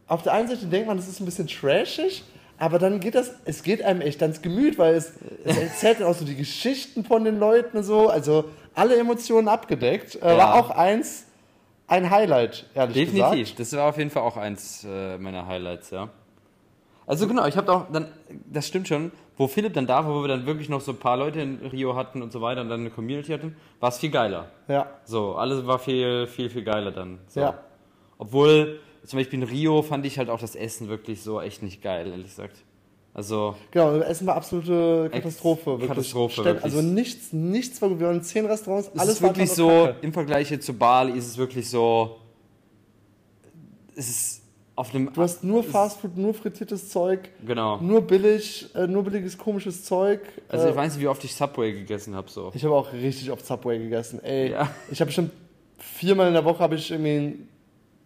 [0.07, 2.23] auf der einen Seite denkt man, das ist ein bisschen trashig,
[2.57, 6.07] aber dann geht das, es geht einem echt ans Gemüt, weil es, es erzählt dann
[6.07, 10.17] auch so die Geschichten von den Leuten und so, also alle Emotionen abgedeckt.
[10.17, 10.39] Äh, Ja.
[10.39, 11.27] War auch eins,
[11.87, 13.33] ein Highlight, ehrlich gesagt.
[13.35, 16.09] Definitiv, das war auf jeden Fall auch eins äh, meiner Highlights, ja.
[17.07, 18.07] Also genau, ich habe auch dann,
[18.47, 20.99] das stimmt schon, wo Philipp dann da war, wo wir dann wirklich noch so ein
[20.99, 23.99] paar Leute in Rio hatten und so weiter und dann eine Community hatten, war es
[23.99, 24.49] viel geiler.
[24.69, 24.87] Ja.
[25.05, 27.19] So, alles war viel, viel, viel geiler dann.
[27.27, 27.41] So.
[27.41, 27.59] Ja.
[28.19, 31.83] Obwohl, zum Beispiel in Rio fand ich halt auch das Essen wirklich so echt nicht
[31.83, 32.59] geil, ehrlich gesagt.
[33.13, 35.67] Also, Genau, Essen war absolute Katastrophe.
[35.73, 35.89] Wirklich.
[35.89, 36.65] Katastrophe, Stell- wirklich.
[36.65, 37.99] Also nichts, nichts war gut.
[37.99, 39.97] Wir waren in zehn Restaurants, es alles ist war wirklich einfach so, Kacke.
[40.03, 42.17] im Vergleich jetzt zu Bali ist es wirklich so,
[43.97, 44.43] es ist
[44.77, 47.79] auf einem, Du hast nur Fastfood, nur frittiertes Zeug, genau.
[47.81, 50.21] nur billig, äh, nur billiges komisches Zeug.
[50.49, 52.51] Also äh, ich weiß nicht, wie oft ich Subway gegessen habe, so.
[52.55, 54.23] ich habe auch richtig oft Subway gegessen.
[54.23, 54.71] Ey, Ja.
[54.91, 55.33] ich habe bestimmt
[55.79, 57.41] viermal in der Woche habe ich irgendwie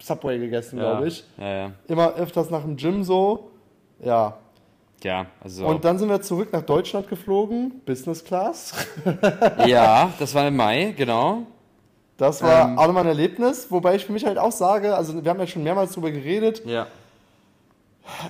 [0.01, 0.91] Subway gegessen, ja.
[0.91, 1.23] glaube ich.
[1.37, 1.71] Ja, ja.
[1.87, 3.51] Immer öfters nach dem Gym so.
[4.03, 4.37] Ja.
[5.03, 5.65] Ja, also.
[5.67, 8.73] Und dann sind wir zurück nach Deutschland geflogen, Business Class.
[9.65, 11.43] ja, das war im Mai, genau.
[12.17, 12.77] Das war Ähm.
[12.79, 15.47] auch nochmal ein Erlebnis, wobei ich für mich halt auch sage, also wir haben ja
[15.47, 16.87] schon mehrmals drüber geredet, Ja.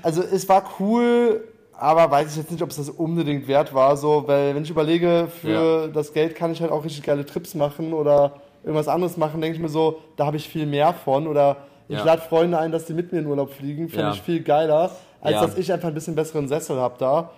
[0.03, 1.45] Also es war cool,
[1.77, 4.69] aber weiß ich jetzt nicht, ob es das unbedingt wert war, so, weil wenn ich
[4.69, 9.17] überlege, für das Geld kann ich halt auch richtig geile Trips machen oder irgendwas anderes
[9.17, 11.57] machen, denke ich mir so, da habe ich viel mehr von oder
[11.89, 12.05] ich Ja.
[12.05, 14.11] lade Freunde ein, dass die mit mir in Urlaub fliegen, finde Ja.
[14.13, 15.41] ich viel geiler, als Ja.
[15.45, 17.31] dass ich einfach ein bisschen besseren Sessel habe da.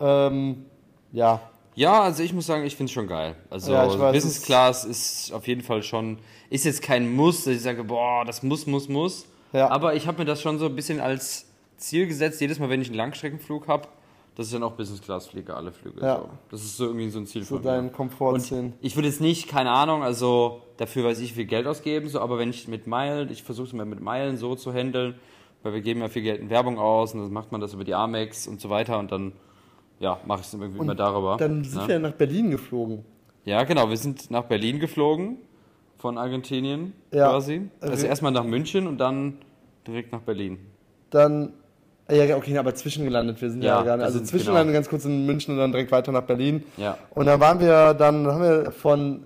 [0.00, 0.64] Ähm,
[1.12, 1.40] ja.
[1.74, 3.36] Ja, also ich muss sagen, ich finde es schon geil.
[3.50, 6.18] Also Ja, weiß, Business es- Class ist auf jeden Fall schon,
[6.50, 9.26] ist jetzt kein Muss, dass ich sage, boah, das muss, muss, muss.
[9.52, 9.68] Ja.
[9.70, 12.82] Aber ich habe mir das schon so ein bisschen als Ziel gesetzt, jedes Mal, wenn
[12.82, 13.86] ich einen Langstreckenflug habe,
[14.34, 16.00] dass ich dann auch Business Class fliege, alle Flüge.
[16.04, 16.16] Ja.
[16.18, 16.28] So.
[16.50, 17.90] Das ist so irgendwie so ein Ziel So von dein mir.
[17.92, 22.08] Komfort Und ich würde jetzt nicht, keine Ahnung, also dafür weiß ich viel Geld ausgeben,
[22.08, 25.14] so, aber wenn ich mit Meilen, ich versuche es mal mit Meilen so zu handeln,
[25.62, 27.84] weil wir geben ja viel Geld in Werbung aus und dann macht man das über
[27.84, 29.32] die Amex und so weiter und dann,
[30.00, 31.36] ja, mache ich es irgendwie immer darüber.
[31.38, 31.88] Dann sind ne?
[31.88, 33.04] wir ja nach Berlin geflogen.
[33.44, 35.38] Ja, genau, wir sind nach Berlin geflogen
[35.96, 37.30] von Argentinien Ja.
[37.30, 37.68] quasi.
[37.80, 39.38] Also Äh, erstmal nach München und dann
[39.86, 40.58] direkt nach Berlin.
[41.10, 41.52] Dann.
[42.10, 43.40] Ja, okay, aber zwischengelandet.
[43.42, 44.06] Wir sind ja, Ja, gar nicht.
[44.06, 46.64] Also zwischengelandet ganz kurz in München und dann direkt weiter nach Berlin.
[46.78, 46.96] Ja.
[47.10, 49.24] Und dann waren wir, dann haben wir von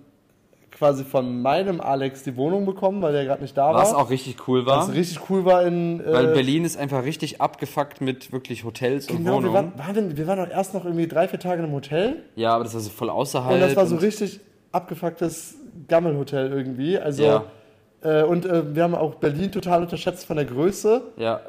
[0.72, 3.98] quasi von meinem Alex die Wohnung bekommen, weil der gerade nicht da Was war.
[4.00, 6.00] auch richtig cool war, Was richtig cool war in.
[6.00, 9.54] Äh, weil Berlin ist einfach richtig abgefuckt mit wirklich Hotels und Genau, wir Wohnungen.
[9.54, 12.22] waren, waren, wir- wir waren auch erst noch irgendwie drei, vier Tage in einem Hotel.
[12.36, 13.54] Ja, aber das war so voll außerhalb.
[13.54, 14.40] Und das war so und- richtig
[14.72, 15.56] abgefucktes
[15.88, 16.98] Gammelhotel irgendwie.
[16.98, 17.44] Also, Ja.
[18.02, 21.40] äh, und äh, wir haben auch Berlin total unterschätzt von der Größe, Ja,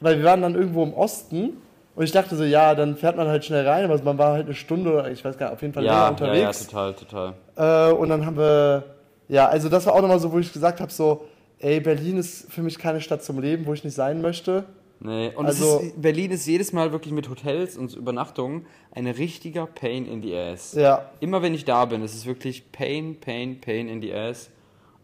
[0.00, 1.56] weil wir waren dann irgendwo im Osten.
[1.96, 4.44] Und ich dachte so, ja, dann fährt man halt schnell rein, aber man war halt
[4.46, 6.66] eine Stunde, oder ich weiß gar nicht, auf jeden Fall länger ja, ja, ja, unterwegs.
[6.66, 7.32] total, total.
[7.56, 8.84] Äh, und dann haben wir,
[9.28, 11.24] ja, also das war auch nochmal so, wo ich gesagt habe, so,
[11.58, 14.64] ey, Berlin ist für mich keine Stadt zum Leben, wo ich nicht sein möchte.
[15.00, 19.66] Nee, und Also- ist, Berlin ist jedes Mal wirklich mit Hotels und Übernachtungen ein richtiger
[19.66, 20.74] Pain in the ass.
[20.74, 24.50] Ja, Immer wenn ich da bin, ist es wirklich Pain, Pain, Pain in the ass.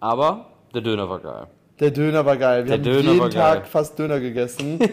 [0.00, 1.46] Aber der Döner war geil.
[1.80, 2.64] der Döner war geil.
[2.66, 3.64] Wir Der haben Döner jeden Tag geil.
[3.70, 4.78] fast Döner gegessen.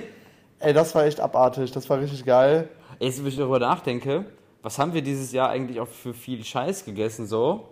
[0.59, 2.69] ey, das war echt abartig, das war richtig geil.
[2.99, 4.25] Jetzt, wenn ich darüber nachdenke,
[4.61, 7.69] was haben wir dieses Jahr eigentlich auch für viel Scheiß gegessen so?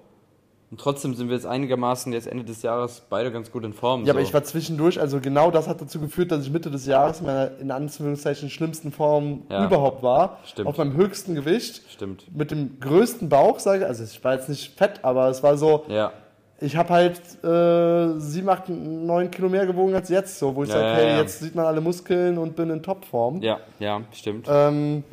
[0.69, 4.01] Und trotzdem sind wir jetzt einigermaßen jetzt Ende des Jahres beide ganz gut in Form.
[4.01, 4.11] Ja, so.
[4.11, 7.21] aber ich war zwischendurch, also genau das hat dazu geführt, dass ich Mitte des Jahres
[7.21, 9.65] in meiner in Anführungszeichen schlimmsten Form Ja.
[9.65, 10.39] überhaupt war.
[10.45, 10.67] Stimmt.
[10.67, 11.83] Auf meinem höchsten Gewicht.
[11.89, 12.25] Stimmt.
[12.35, 13.85] Mit dem größten Bauch, sage ich.
[13.85, 16.11] Also ich war jetzt nicht fett, aber es war so, Ja.
[16.59, 20.69] Ich habe halt äh, 7, 8, 9 Kilo mehr gewogen als jetzt, so, wo ich
[20.69, 21.17] Ja, sage, hey, ja.
[21.21, 23.41] jetzt sieht man alle Muskeln und bin in Topform.
[23.41, 24.47] Ja, ja, stimmt.
[24.49, 25.03] Ähm,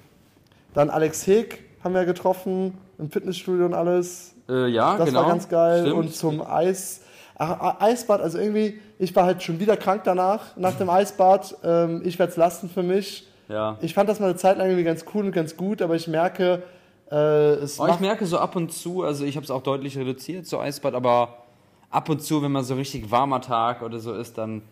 [0.72, 4.35] dann Alex Heg haben wir getroffen im Fitnessstudio und alles.
[4.48, 5.20] Äh, ja, Das genau.
[5.22, 5.83] war ganz geil.
[5.83, 5.96] Stimmt.
[5.96, 7.02] Und zum Eis.
[7.37, 11.57] Ach, Eisbad, also irgendwie, ich war halt schon wieder krank danach, nach dem Eisbad.
[11.64, 13.26] Ähm, ich werde es lassen für mich.
[13.48, 13.76] ja.
[13.80, 16.07] Ich fand das mal eine Zeit lang irgendwie ganz cool und ganz gut, aber ich
[16.07, 16.62] merke,
[17.10, 20.46] äh, Oh, ich merke so ab und zu, also ich habe es auch deutlich reduziert,
[20.46, 21.44] so Eisbad, aber
[21.90, 24.62] ab und zu, wenn man so richtig warmer Tag oder so ist, dann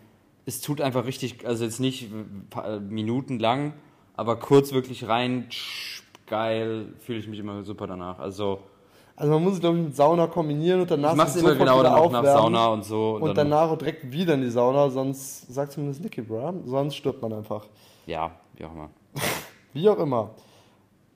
[0.45, 2.09] es tut einfach richtig, also jetzt nicht
[2.49, 3.73] paar Minuten lang,
[4.15, 8.19] aber kurz wirklich rein, tsch, geil, fühle ich mich immer super danach.
[8.19, 8.59] Also
[9.15, 11.79] also man muss es, glaube ich, mit Sauna kombinieren und danach ich sich immer genau
[11.79, 13.17] auch nach aufwärmen Sauna und so.
[13.21, 17.21] Und, dann, danach direkt wieder in die Sauna, sonst sagt zumindest Nicky, bro, sonst stirbt
[17.21, 17.67] man einfach.
[18.07, 18.89] Ja, wie auch immer.
[19.73, 20.29] Wie auch immer.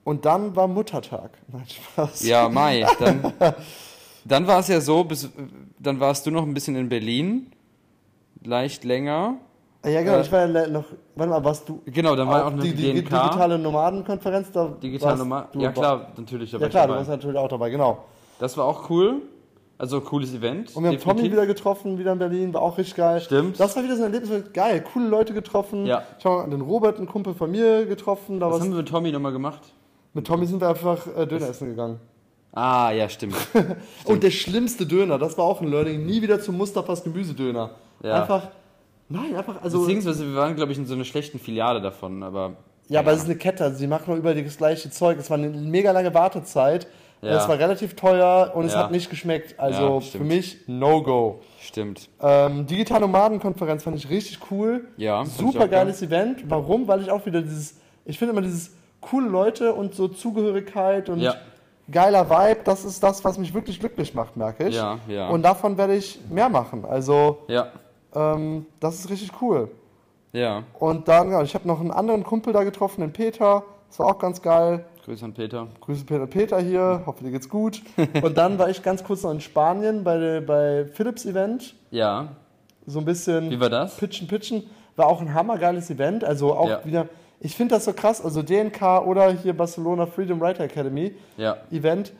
[0.08, 1.32] Und dann war Muttertag.
[1.48, 2.26] Nein, Spaß.
[2.26, 3.30] Ja, Mai, dann,
[4.24, 5.28] dann war es ja so, bis,
[5.78, 7.52] dann warst du noch ein bisschen in Berlin,
[8.42, 9.34] leicht länger.
[9.84, 12.52] Ja, genau, Äh, ich war ja noch, warte mal, warst du Genau, dann war auch
[12.52, 14.50] noch die, die, digitale Nomadenkonferenz?
[14.50, 15.48] Da Digital warst Nummer.
[15.52, 16.52] du Ja klar, natürlich.
[16.52, 16.98] Da Ja klar, du dabei.
[17.00, 18.04] warst natürlich auch dabei, genau.
[18.38, 19.20] Das war auch cool.
[19.76, 20.74] Also cooles Event.
[20.74, 23.20] Und wir haben Tommy wieder getroffen, wieder in Berlin, war auch richtig geil.
[23.20, 23.60] Stimmt.
[23.60, 25.84] Das war wieder so ein Erlebnis, geil, coole Leute getroffen.
[25.84, 26.02] Ja.
[26.18, 28.40] Ich habe den Robert, einen Kumpel von mir, getroffen.
[28.40, 29.74] Da was haben wir mit Tommy nochmal gemacht?
[30.14, 32.00] Mit Tommy sind wir einfach äh, Döner essen gegangen.
[32.52, 33.36] Ah, ja, stimmt.
[34.04, 37.70] Und der schlimmste Döner, das war auch ein Learning, nie wieder zum Mustafas Gemüsedöner.
[38.02, 38.22] Ja.
[38.22, 38.48] Einfach,
[39.08, 39.80] nein, einfach, also...
[39.80, 42.56] Beziehungsweise wir waren, glaube ich, in so einer schlechten Filiale davon, aber.
[42.88, 45.18] Ja, aber es ist eine Kette, also die machen nur überall das gleiche Zeug.
[45.18, 46.86] Es war eine mega lange Wartezeit.
[47.20, 47.36] Ja.
[47.36, 49.58] Es war relativ teuer und es hat nicht geschmeckt.
[49.58, 50.26] Also für stimmt.
[50.26, 51.40] mich No-Go.
[51.60, 52.08] Stimmt.
[52.20, 54.86] Ähm, Digitale Nomadenkonferenz fand ich richtig cool.
[54.96, 56.48] Ja, Super geiles Event.
[56.48, 56.86] Warum?
[56.86, 61.20] Weil ich auch wieder dieses, ich finde immer dieses coole Leute und so Zugehörigkeit und
[61.20, 61.34] Ja.
[61.90, 64.76] geiler Vibe, das ist das, was mich wirklich glücklich macht, merke ich.
[64.76, 65.28] Ja, ja.
[65.28, 66.84] Und davon werde ich mehr machen.
[66.84, 67.68] Also, Ja.
[68.14, 69.70] ähm, das ist richtig cool.
[70.32, 70.64] Ja.
[70.78, 73.64] Und dann, ja, ich habe noch einen anderen Kumpel da getroffen, den Peter.
[73.88, 74.84] Das war auch ganz geil.
[75.06, 75.68] Grüße an Peter.
[75.80, 77.80] Grüße Peter Peter hier, hoffe dir geht's gut.
[78.22, 81.74] Und dann war ich ganz kurz noch in Spanien bei, bei Philips Event.
[81.90, 82.28] Ja.
[82.84, 83.96] So ein bisschen Wie war das?
[83.96, 84.64] pitchen, pitchen.
[84.96, 86.24] War auch ein hammergeiles Event.
[86.24, 86.84] Also auch Ja.
[86.84, 87.08] wieder,
[87.40, 88.22] ich finde das so krass.
[88.24, 91.56] Also DNK oder hier Barcelona Freedom Writer Academy Ja.
[91.70, 92.12] Event.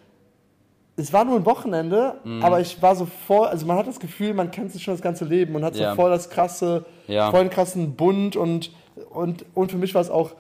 [0.96, 2.42] Es war nur ein Wochenende, Mhm.
[2.42, 5.00] aber ich war so voll, also man hat das Gefühl, man kennt sich schon das
[5.02, 5.94] ganze Leben und hat so Ja.
[5.94, 7.31] voll das krasse, Ja.
[7.31, 8.72] voll den krassen Bund und,
[9.11, 10.33] und, und für mich war es auch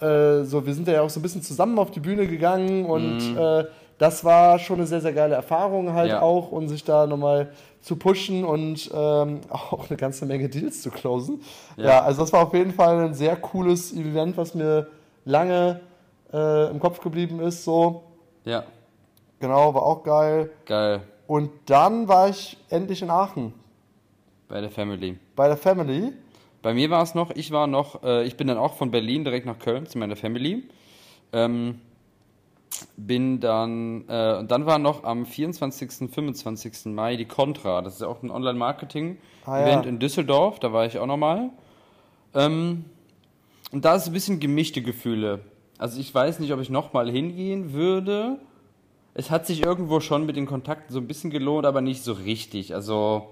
[0.00, 3.34] äh, so, wir sind ja auch so ein bisschen zusammen auf die Bühne gegangen und
[3.36, 3.64] äh,
[3.98, 6.10] das war schon eine sehr, sehr geile Erfahrung halt.
[6.10, 6.20] Ja.
[6.22, 10.90] auch und sich da nochmal zu pushen und ähm, auch eine ganze Menge Deals zu
[10.90, 11.40] closen.
[11.76, 11.84] Ja.
[11.84, 12.02] Ja.
[12.02, 14.88] also das war auf jeden Fall ein sehr cooles Event, was mir
[15.24, 15.80] lange
[16.32, 18.02] äh, im Kopf geblieben ist, so.
[18.44, 18.64] Ja,
[19.38, 20.50] Genau, war auch geil.
[20.64, 21.02] geil.
[21.26, 23.52] Und dann war ich endlich in Aachen
[24.48, 25.18] Bei der Family.
[25.34, 26.12] bei der Family.
[26.62, 29.24] Bei mir war es noch, ich war noch, äh, ich bin dann auch von Berlin
[29.24, 30.64] direkt nach Köln zu meiner Family.
[31.32, 31.80] Ähm,
[32.96, 36.86] bin dann, äh, und dann war noch am 24., 25.
[36.86, 37.82] Mai die Contra.
[37.82, 39.80] Das ist auch ein Online-Marketing-Event Ah, ja.
[39.82, 40.58] in Düsseldorf.
[40.60, 41.50] Da war ich auch nochmal.
[42.34, 42.84] Ähm,
[43.72, 45.40] und da ist ein bisschen gemischte Gefühle.
[45.78, 48.38] Also ich weiß nicht, ob ich nochmal hingehen würde.
[49.14, 52.12] Es hat sich irgendwo schon mit den Kontakten so ein bisschen gelohnt, aber nicht so
[52.12, 52.74] richtig.
[52.74, 53.28] Also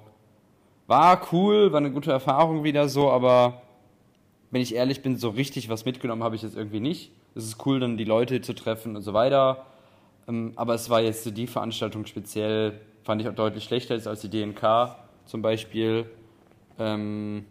[0.86, 3.62] war cool, war eine gute Erfahrung wieder so, aber
[4.50, 7.10] wenn ich ehrlich bin, so richtig was mitgenommen habe ich jetzt irgendwie nicht.
[7.34, 9.66] Es ist cool, dann die Leute zu treffen und so weiter.
[10.28, 14.20] Ähm, aber es war jetzt so die Veranstaltung speziell, fand ich auch deutlich schlechter als
[14.20, 16.06] die DNK zum Beispiel.
[16.78, 17.44] Ähm,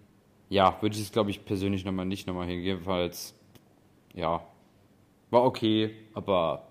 [0.50, 3.34] ja, würde ich jetzt, glaube ich, persönlich nochmal nicht nochmal hingehen, falls,
[4.14, 4.42] ja,
[5.32, 6.64] war okay, aber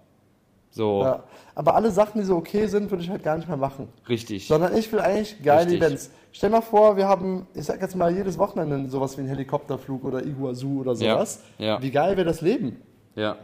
[0.70, 1.24] so Ja.
[1.54, 3.88] Aber alle Sachen, die so okay sind, würde ich halt gar nicht mehr machen.
[4.08, 4.46] richtig.
[4.46, 5.82] Sondern ich will eigentlich geile Richtig.
[5.82, 6.10] Events.
[6.32, 10.02] Stell mal vor, wir haben, ich sag jetzt mal, jedes Wochenende sowas wie einen Helikopterflug
[10.04, 11.42] oder Iguazu oder Ja, sowas.
[11.58, 11.82] ja.
[11.82, 12.80] Wie geil wäre das Leben?
[13.14, 13.36] Ja,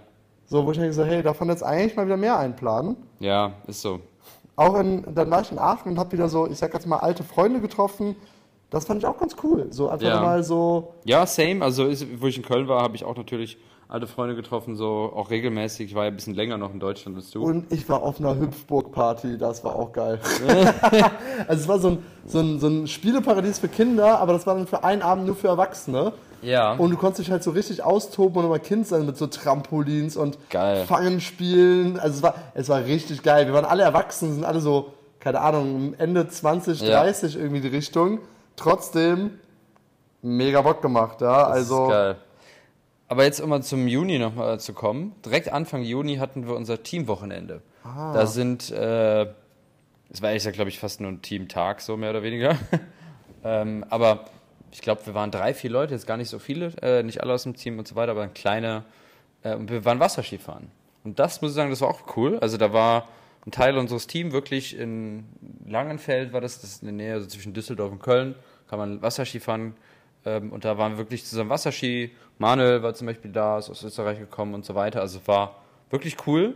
[0.47, 2.97] So, wo ich denke so, hey, davon jetzt eigentlich mal wieder mehr einplanen.
[3.21, 4.01] ja, ist so.
[4.57, 6.97] Auch in, dann war ich in Aachen und habe wieder so, ich sag jetzt mal,
[6.97, 8.17] alte Freunde getroffen.
[8.71, 9.67] Das fand ich auch ganz cool.
[9.71, 10.21] So einfach Ja.
[10.21, 11.63] mal so, Ja, same.
[11.65, 11.85] Also,
[12.21, 15.87] wo ich in Köln war, habe ich auch natürlich alte Freunde getroffen, so auch regelmäßig.
[15.91, 17.43] Ich war ja ein bisschen länger noch in Deutschland als du.
[17.43, 20.19] Und ich war auf einer Hüpfburg-Party, das war auch geil.
[21.49, 24.57] also es war so ein, so, ein, so ein Spieleparadies für Kinder, aber das war
[24.57, 26.13] dann für einen Abend nur für Erwachsene.
[26.43, 26.73] Ja.
[26.73, 30.17] Und du konntest dich halt so richtig austoben und immer Kind sein mit so Trampolins
[30.17, 30.85] und Geil.
[30.87, 31.99] Fangen spielen.
[31.99, 33.47] Also es war, es war richtig geil.
[33.47, 37.03] Wir waren alle erwachsen, sind alle so, keine Ahnung, Ende 20, Ja.
[37.03, 38.21] 30 irgendwie die Richtung.
[38.57, 39.39] Trotzdem
[40.23, 41.45] mega Bock gemacht, ja.
[41.45, 42.17] Das also ist geil.
[43.09, 45.15] Aber jetzt, um mal zum Juni nochmal zu kommen.
[45.25, 47.63] Direkt Anfang Juni hatten wir unser Teamwochenende.
[47.83, 48.13] Ah.
[48.13, 49.23] Da sind, äh,
[50.11, 52.57] es war ehrlich gesagt, glaube ich, fast nur ein Teamtag, so mehr oder weniger.
[53.45, 54.27] ähm, aber
[54.73, 57.33] ich glaube, wir waren drei, vier Leute, jetzt gar nicht so viele, äh, nicht alle
[57.33, 58.85] aus dem Team und so weiter, aber ein kleiner.
[59.43, 60.71] Äh, und wir waren Wasserskifahren.
[61.05, 62.39] Und das muss ich sagen, das war auch cool.
[62.41, 63.09] Also da war
[63.47, 65.25] ein Teil unseres Teams wirklich in
[65.67, 68.35] Langenfeld, war das, das ist in der Nähe, also zwischen Düsseldorf und Köln,
[68.69, 69.75] kann man Wasserski fahren.
[70.25, 72.11] Ähm, und da waren wir wirklich zusammen Wasserski.
[72.39, 75.01] Manuel war zum Beispiel da, ist aus Österreich gekommen und so weiter.
[75.01, 76.55] Also war wirklich cool.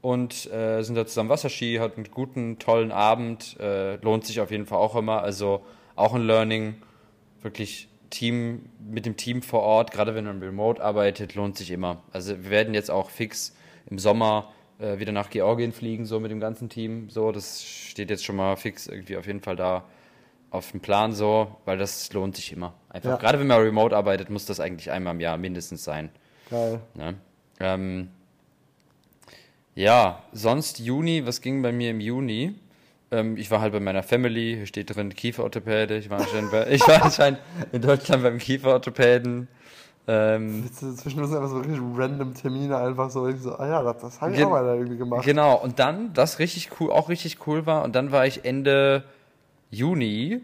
[0.00, 3.56] Und äh, sind da zusammen Wasserski, hatten einen guten, tollen Abend.
[3.60, 5.22] Äh, lohnt sich auf jeden Fall auch immer.
[5.22, 5.62] Also
[5.96, 6.74] auch ein Learning.
[7.42, 12.02] Wirklich Team mit dem Team vor Ort, gerade wenn man remote arbeitet, lohnt sich immer.
[12.12, 13.54] Also wir werden jetzt auch fix
[13.88, 17.08] im Sommer äh, wieder nach Georgien fliegen, so mit dem ganzen Team.
[17.10, 19.84] So, das steht jetzt schon mal fix irgendwie auf jeden Fall da
[20.50, 22.74] auf dem Plan so, weil das lohnt sich immer.
[22.90, 23.10] Einfach.
[23.10, 23.16] Ja.
[23.16, 26.10] Gerade wenn man remote arbeitet, muss das eigentlich einmal im Jahr mindestens sein.
[26.50, 26.80] geil.
[26.94, 27.14] Ne?
[27.58, 28.08] Ähm,
[29.74, 32.54] ja, sonst Juni, was ging bei mir im Juni?
[33.12, 35.98] Ähm, ich war halt bei meiner Family, hier steht drin Kieferorthopäde.
[35.98, 39.48] Ich war anscheinend, bei, ich war anscheinend in Deutschland beim Kieferorthopäden.
[40.08, 44.02] Ähm, Zwischendurch sind einfach so richtig random Termine, einfach so, irgendwie so ah ja, das,
[44.02, 45.24] das habe ich auch mal da irgendwie gemacht.
[45.24, 49.04] Genau, und dann, das richtig cool, auch richtig cool war, und dann war ich Ende
[49.70, 50.40] Juni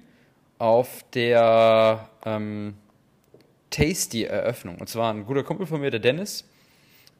[0.59, 2.75] auf der ähm,
[3.71, 4.77] Tasty-Eröffnung.
[4.77, 6.45] Und zwar ein guter Kumpel von mir, der Dennis,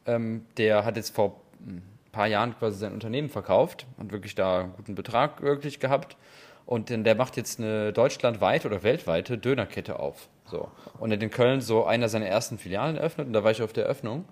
[0.05, 1.81] ähm, der hat jetzt vor ein
[2.11, 6.17] paar Jahren quasi sein Unternehmen verkauft und wirklich da einen guten Betrag wirklich gehabt.
[6.65, 10.29] Und denn der macht jetzt eine deutschlandweite oder weltweite Dönerkette auf.
[10.45, 10.69] So.
[10.99, 13.61] Und er hat in Köln so einer seiner ersten Filialen eröffnet und da war ich
[13.63, 14.25] auf der Eröffnung.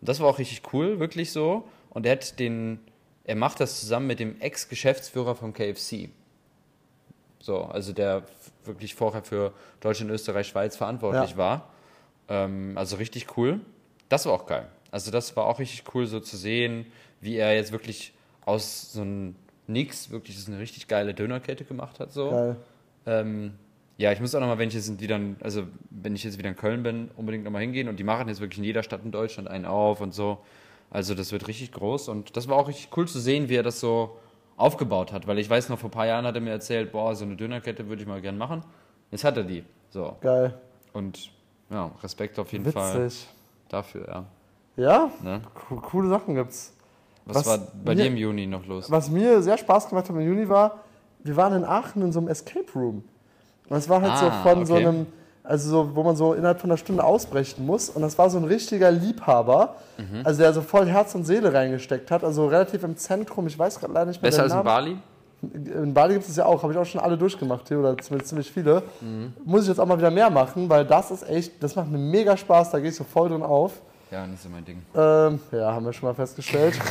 [0.00, 1.68] Und das war auch richtig cool, wirklich so.
[1.90, 2.80] Und er hat den,
[3.24, 6.10] er macht das zusammen mit dem Ex-Geschäftsführer von KFC.
[7.40, 8.22] So, also der
[8.64, 11.36] wirklich vorher für Deutschland, Österreich, Schweiz verantwortlich Ja.
[11.36, 11.68] war.
[12.28, 13.60] Ähm, also richtig cool.
[14.08, 14.66] Das war auch geil.
[14.90, 16.86] Also das war auch richtig cool, so zu sehen,
[17.24, 18.12] wie er jetzt wirklich
[18.44, 19.34] aus so einem
[19.66, 22.12] Nix wirklich so eine richtig geile Dönerkette gemacht hat.
[22.12, 22.30] So.
[22.30, 22.56] Geil.
[23.06, 23.54] Ähm,
[23.96, 26.56] ja, ich muss auch nochmal, wenn ich jetzt wieder, also wenn ich jetzt wieder in
[26.56, 29.48] Köln bin, unbedingt nochmal hingehen und die machen jetzt wirklich in jeder Stadt in Deutschland
[29.48, 30.38] einen auf und so.
[30.90, 33.62] Also das wird richtig groß und das war auch richtig cool zu sehen, wie er
[33.62, 34.16] das so
[34.56, 37.14] aufgebaut hat, weil ich weiß noch, vor ein paar Jahren hat er mir erzählt, boah,
[37.14, 38.62] so eine Dönerkette würde ich mal gern machen.
[39.10, 39.64] Jetzt hat er die.
[39.90, 40.16] So.
[40.20, 40.54] Geil.
[40.92, 41.30] Und
[41.70, 43.26] ja, Respekt auf jeden Fall Witzig.
[43.68, 44.24] dafür, ja.
[44.76, 45.40] Ja, Ne?
[45.54, 46.76] co- coole Sachen gibt's.
[47.26, 48.90] Was, Was war bei mir- dir im Juni noch los?
[48.90, 50.80] Was mir sehr Spaß gemacht hat im Juni war,
[51.22, 53.02] wir waren in Aachen in so einem Escape Room.
[53.68, 54.86] Und es war halt so Ah, von so okay.
[54.86, 55.06] einem,
[55.42, 57.88] also so, wo man so innerhalb von einer Stunde ausbrechen muss.
[57.88, 60.20] Und das war so ein richtiger Liebhaber, Mhm.
[60.24, 62.24] also der so voll Herz und Seele reingesteckt hat.
[62.24, 64.62] Also relativ im Zentrum, ich weiß gerade leider nicht mehr Besser als in.
[64.62, 64.96] Bali?
[65.42, 68.28] In Bali gibt es ja auch, habe ich auch schon alle durchgemacht hier, oder zumindest
[68.30, 68.82] ziemlich viele.
[69.00, 69.32] Mhm.
[69.44, 71.98] Muss ich jetzt auch mal wieder mehr machen, weil das ist echt, das macht mir
[71.98, 73.80] mega Spaß, da gehe ich so voll drin auf.
[74.14, 74.80] Ja, nicht so mein Ding.
[74.94, 76.78] Ähm, ja, haben wir schon mal festgestellt.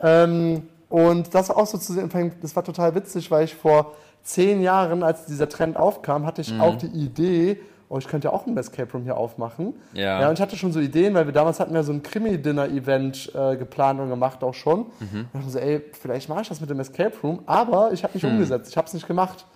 [0.00, 2.08] Ähm, und das war auch so zu sehen,
[2.40, 6.56] das war total witzig, weil ich vor zehn Jahren, als dieser Trend aufkam, hatte ich
[6.60, 9.74] auch die Idee, oh, ich könnte ja auch ein Escape Room hier aufmachen.
[9.94, 10.20] Ja.
[10.20, 10.28] ja.
[10.28, 13.56] Und ich hatte schon so Ideen, weil wir damals hatten ja so ein Krimi-Dinner-Event äh,
[13.56, 14.82] geplant und gemacht auch schon.
[14.84, 18.04] Und ich dachte so, ey, vielleicht mache ich das mit dem Escape Room, aber ich
[18.04, 19.46] habe nicht umgesetzt, ich habe es nicht gemacht.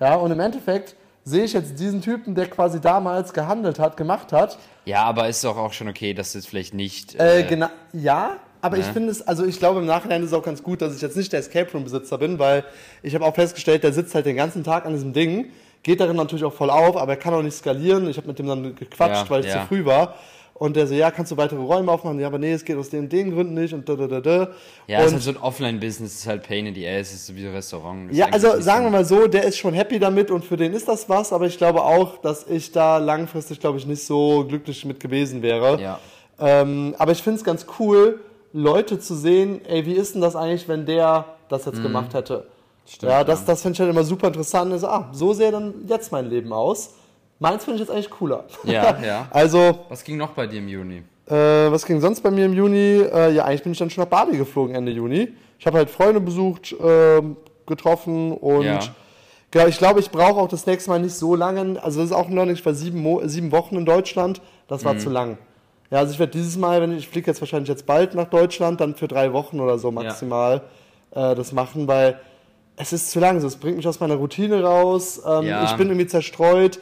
[0.00, 4.32] Ja, und im Endeffekt sehe ich jetzt diesen Typen, der quasi damals gehandelt hat, gemacht
[4.32, 4.58] hat.
[4.84, 7.14] Ja, aber ist doch auch schon okay, dass das vielleicht nicht.
[7.14, 10.42] Äh, genau, ja, aber ich finde es, also ich glaube im Nachhinein ist es auch
[10.42, 12.64] ganz gut, dass ich jetzt nicht der Escape Room Besitzer bin, weil
[13.02, 15.50] ich habe auch festgestellt, der sitzt halt den ganzen Tag an diesem Ding,
[15.82, 18.08] geht darin natürlich auch voll auf, aber er kann auch nicht skalieren.
[18.08, 19.60] Ich habe mit dem dann gequatscht, Ja, weil es ja.
[19.60, 20.14] zu früh war.
[20.56, 22.20] Und der so, ja, kannst du weitere Räume aufmachen?
[22.20, 24.48] Ja, aber nee, es geht aus den, den Gründen nicht und da, da, da, da.
[24.86, 27.34] ja, und ist halt so ein Offline-Business, ist halt Pain in the Ass, ist so
[27.34, 28.12] wie ein Restaurant.
[28.12, 30.72] Ist Ja, also sagen wir mal so, der ist schon happy damit und für den
[30.72, 34.44] ist das was, aber ich glaube auch, dass ich da langfristig, glaube ich, nicht so
[34.46, 35.80] glücklich mit gewesen wäre.
[35.80, 35.98] Ja.
[36.38, 38.20] Ähm, aber ich finde es ganz cool,
[38.52, 42.36] Leute zu sehen, ey, wie ist denn das eigentlich, wenn der das jetzt gemacht hätte?
[42.36, 42.54] Mhm.
[42.86, 43.46] Stimmt, ja, das, ja.
[43.46, 44.72] das finde ich halt immer super interessant.
[44.72, 46.94] Also, ah, so sähe dann jetzt mein Leben aus.
[47.44, 48.44] Meins finde ich jetzt eigentlich cooler.
[48.64, 49.28] Ja, ja.
[49.30, 51.02] Also, Was ging noch bei dir im Juni?
[51.26, 53.02] äh, was ging sonst bei mir im Juni?
[53.02, 55.28] Äh, ja, eigentlich bin ich dann schon nach Bali geflogen Ende Juni.
[55.58, 58.78] Ich habe halt Freunde besucht, ähm, getroffen und Ja.
[59.50, 61.82] genau, ich glaube, ich brauche auch das nächste Mal nicht so lange.
[61.82, 64.80] Also das ist auch noch nicht, ich war sieben, Mo sieben Wochen in Deutschland, das
[64.82, 64.86] Mhm.
[64.86, 65.36] war zu lang.
[65.90, 68.28] Ja, also ich werde dieses Mal, wenn ich, ich fliege jetzt wahrscheinlich jetzt bald nach
[68.28, 70.62] Deutschland, dann für drei Wochen oder so maximal
[71.14, 72.18] äh, das machen, weil
[72.76, 73.38] es ist zu lang.
[73.40, 75.22] So, Es bringt mich aus meiner Routine raus.
[75.26, 75.64] Ähm, Ja.
[75.64, 76.80] Ich bin irgendwie zerstreut.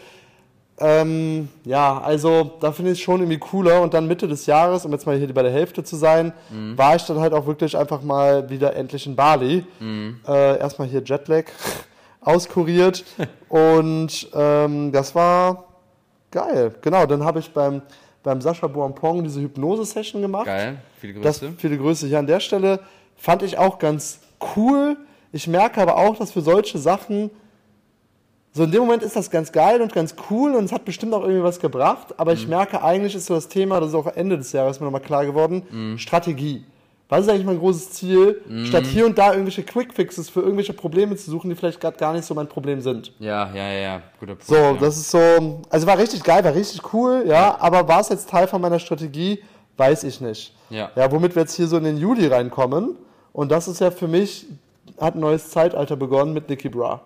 [0.80, 3.82] Ähm, ja, also da finde ich es schon irgendwie cooler.
[3.82, 6.32] Und dann Mitte des Jahres, um jetzt mal hier bei der Hälfte zu sein,
[6.76, 9.64] war ich dann halt auch wirklich einfach mal wieder endlich in Bali.
[10.26, 11.44] Äh, erstmal hier Jetlag
[12.20, 13.04] auskuriert.
[13.48, 15.64] und ähm, das war
[16.30, 16.74] geil.
[16.80, 17.82] Genau, dann habe ich beim,
[18.22, 20.46] beim Sascha Boampong diese Hypnose-Session gemacht.
[20.46, 21.52] Geil, viele Das Grüße.
[21.58, 22.80] viele Grüße hier an der Stelle.
[23.16, 24.20] Fand ich auch ganz
[24.56, 24.96] cool.
[25.32, 27.30] Ich merke aber auch, dass für solche Sachen,
[28.52, 31.14] so in dem Moment ist das ganz geil und ganz cool und es hat bestimmt
[31.14, 32.08] auch irgendwie was gebracht.
[32.18, 32.36] Aber Mhm.
[32.38, 35.00] ich merke, eigentlich ist so das Thema, das ist auch Ende des Jahres mir nochmal
[35.00, 35.98] klar geworden, Mhm.
[35.98, 36.64] Strategie.
[37.08, 38.40] Was ist eigentlich mein großes Ziel?
[38.64, 42.14] Statt hier und da irgendwelche Quickfixes für irgendwelche Probleme zu suchen, die vielleicht gerade gar
[42.14, 43.12] nicht so mein Problem sind.
[43.18, 44.46] Ja, ja, ja, ja, guter Punkt.
[44.46, 44.72] So, ja.
[44.80, 48.30] das ist so, also war richtig geil, war richtig cool, ja, aber war es jetzt
[48.30, 49.42] Teil von meiner Strategie?
[49.76, 50.54] Weiß ich nicht.
[50.70, 50.90] Ja.
[50.96, 52.96] Ja, womit wir jetzt hier so in den Juli reinkommen.
[53.34, 54.46] Und das ist ja für mich,
[54.98, 57.02] hat ein neues Zeitalter begonnen mit Nicky Bra.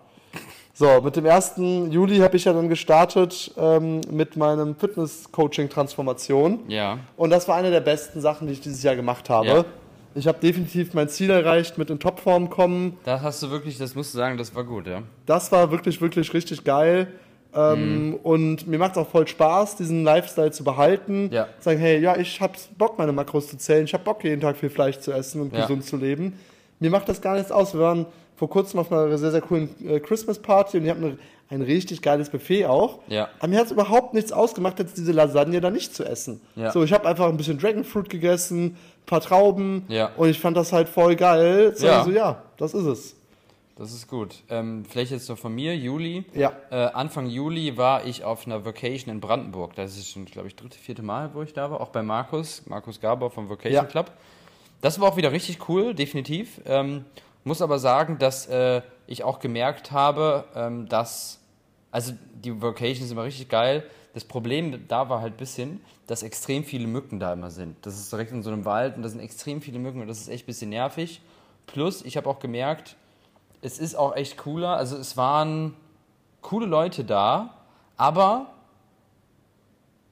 [0.79, 1.53] So, mit dem 1.
[1.89, 6.59] Juli habe ich ja dann gestartet ähm, mit meinem Fitness-Coaching-Transformation.
[6.67, 9.47] Ja, Und das war eine der besten Sachen, die ich dieses Jahr gemacht habe.
[9.47, 9.65] Ja.
[10.13, 12.95] Ich habe definitiv mein Ziel erreicht, mit in Topform kommen.
[13.05, 15.01] da hast du wirklich, das musst du sagen, das war gut, ja.
[15.25, 17.07] Das war wirklich, wirklich richtig geil.
[17.55, 21.31] Ähm, Und mir macht es auch voll Spaß, diesen Lifestyle zu behalten.
[21.33, 21.47] Ja.
[21.59, 23.85] Sagen, hey, ja, ich habe Bock, meine Makros zu zählen.
[23.85, 25.61] Ich habe Bock, jeden Tag viel Fleisch zu essen und Ja.
[25.61, 26.33] gesund zu leben.
[26.79, 27.73] Mir macht das gar nichts aus.
[27.73, 28.05] Wir waren
[28.37, 31.17] vor kurzem auf einer sehr, sehr coolen äh, Christmas-Party und die hatten eine,
[31.49, 32.99] ein richtig geiles Buffet auch.
[33.07, 33.27] Ja.
[33.39, 36.39] Aber mir hat es überhaupt nichts ausgemacht, jetzt diese Lasagne da nicht zu essen.
[36.55, 36.71] Ja.
[36.71, 40.11] So, ich habe einfach ein bisschen Dragonfruit gegessen, ein paar Trauben Ja.
[40.15, 41.73] und ich fand das halt voll geil.
[41.75, 42.03] So, Ja.
[42.03, 43.15] so, ja, das ist es.
[43.75, 44.35] Das ist gut.
[44.49, 46.25] Ähm, vielleicht jetzt noch von mir, Juli.
[46.33, 46.51] Ja.
[46.71, 49.75] Äh, Anfang Juli war ich auf einer Vacation in Brandenburg.
[49.75, 51.79] Das ist schon, glaube ich, dritte, vierte Mal, wo ich da war.
[51.79, 53.83] Auch bei Markus, Markus Gaber vom Vacation Ja.
[53.83, 54.11] Club.
[54.81, 56.59] Das war auch wieder richtig cool, definitiv.
[56.65, 57.05] Ähm,
[57.47, 61.39] muss aber sagen, dass äh, ich auch gemerkt habe, ähm, dass,
[61.91, 63.83] also die Vacation ist immer richtig geil.
[64.13, 67.75] Das Problem da war halt ein bisschen, dass extrem viele Mücken da immer sind.
[67.85, 70.19] Das ist direkt in so einem Wald und da sind extrem viele Mücken und das
[70.19, 71.21] ist echt ein bisschen nervig.
[71.67, 72.95] Plus, ich habe auch gemerkt,
[73.61, 74.77] es ist auch echt cooler.
[74.77, 75.73] Also es waren
[76.41, 77.53] coole Leute da,
[77.97, 78.47] aber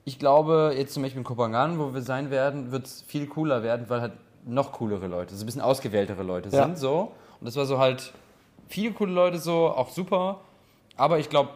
[0.03, 3.63] ich glaube, jetzt zum Beispiel in Kopangan, wo wir sein werden, wird es viel cooler
[3.63, 4.13] werden, weil halt
[4.45, 6.65] noch coolere Leute, so ein bisschen ausgewähltere Leute Ja.
[6.65, 6.77] sind.
[6.77, 7.11] So.
[7.39, 8.13] Und das war so halt
[8.67, 10.41] viele coole Leute so, auch super.
[10.97, 11.49] Aber ich glaube,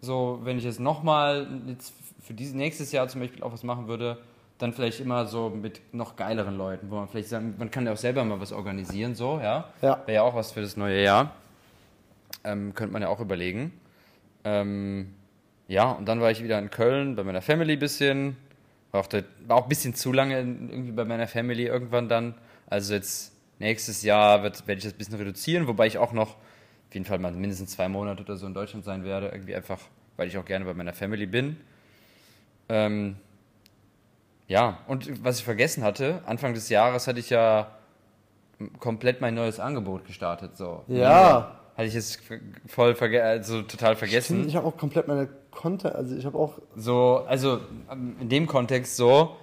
[0.00, 3.88] so, wenn ich jetzt nochmal jetzt für dieses nächstes Jahr zum Beispiel auch was machen
[3.88, 4.18] würde,
[4.58, 7.92] dann vielleicht immer so mit noch geileren Leuten, wo man vielleicht sagen, man kann ja
[7.92, 9.72] auch selber mal was organisieren, so, ja.
[9.82, 10.02] Ja.
[10.06, 11.32] Wäre ja auch was für das neue Jahr.
[12.44, 13.72] Ähm, könnte man ja auch überlegen.
[14.44, 15.14] Ähm,
[15.68, 18.36] ja, und dann war ich wieder in Köln bei meiner Family ein bisschen.
[18.90, 22.34] War auch, dort, war auch ein bisschen zu lange irgendwie bei meiner Family irgendwann dann.
[22.68, 26.36] Also jetzt nächstes Jahr wird- werde ich das ein bisschen reduzieren, wobei ich auch noch
[26.36, 29.28] auf jeden Fall mal mindestens zwei Monate oder so in Deutschland sein werde.
[29.28, 29.80] Irgendwie einfach,
[30.16, 31.58] weil ich auch gerne bei meiner Family bin.
[32.68, 33.16] Ähm,
[34.46, 37.72] ja, und was ich vergessen hatte, Anfang des Jahres hatte ich ja
[38.78, 40.56] komplett mein neues Angebot gestartet.
[40.56, 40.84] So.
[40.88, 41.54] Ja.
[41.76, 42.20] Hatte ich jetzt
[42.66, 44.48] voll verge also total vergessen.
[44.48, 48.46] Ich habe auch komplett meine Konter, also ich habe auch So, also ähm, in dem
[48.46, 49.36] Kontext so,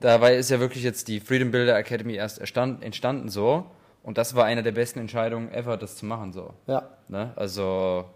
[0.00, 3.64] dabei ist ja wirklich jetzt die Freedom Builder Academy erst entstanden so.
[4.02, 6.32] Und das war eine der besten Entscheidungen ever, das zu machen.
[6.32, 6.54] So.
[6.66, 6.88] Ja.
[7.08, 7.32] Ne?
[7.36, 8.06] Also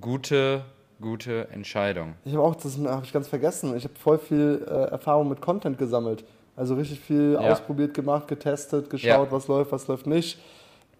[0.00, 0.62] gute,
[1.00, 2.14] gute Entscheidung.
[2.24, 5.40] Ich habe auch, das habe ich ganz vergessen, ich habe voll viel äh, Erfahrung mit
[5.40, 6.24] Content gesammelt.
[6.56, 7.52] Also richtig viel Ja.
[7.52, 9.30] ausprobiert, gemacht, getestet, geschaut, Ja.
[9.32, 10.38] was läuft, was läuft nicht.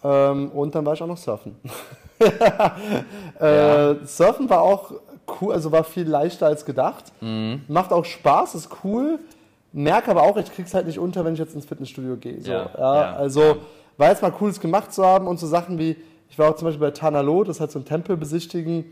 [0.04, 1.56] Ähm, und dann war ich auch noch surfen.
[3.40, 4.92] äh, Surfen war auch
[5.40, 7.12] cool, also war viel leichter als gedacht.
[7.20, 7.62] Mhm.
[7.68, 9.18] Macht auch Spaß, ist cool.
[9.78, 12.42] Merke aber auch, ich krieg's halt nicht unter, wenn ich jetzt ins Fitnessstudio gehe.
[12.42, 13.14] So, Ja, ja, ja.
[13.14, 13.58] Also
[13.96, 15.96] war jetzt mal cooles gemacht zu haben und so Sachen wie,
[16.28, 18.86] ich war auch zum Beispiel bei Tanalo, das halt so ein Tempel besichtigen.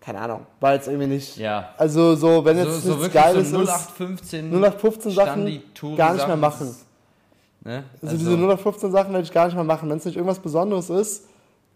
[0.00, 1.36] Keine Ahnung, war jetzt irgendwie nicht.
[1.36, 1.70] Ja.
[1.76, 5.62] Also so, wenn So, jetzt so nichts wirklich Geiles so ist, 0815 0815 Sachen
[5.96, 6.74] gar nicht mehr machen.
[7.64, 7.84] Ne?
[8.00, 9.90] Also, diese 0815 Sachen werde ich gar nicht mehr machen.
[9.90, 11.28] Wenn es nicht irgendwas Besonderes ist,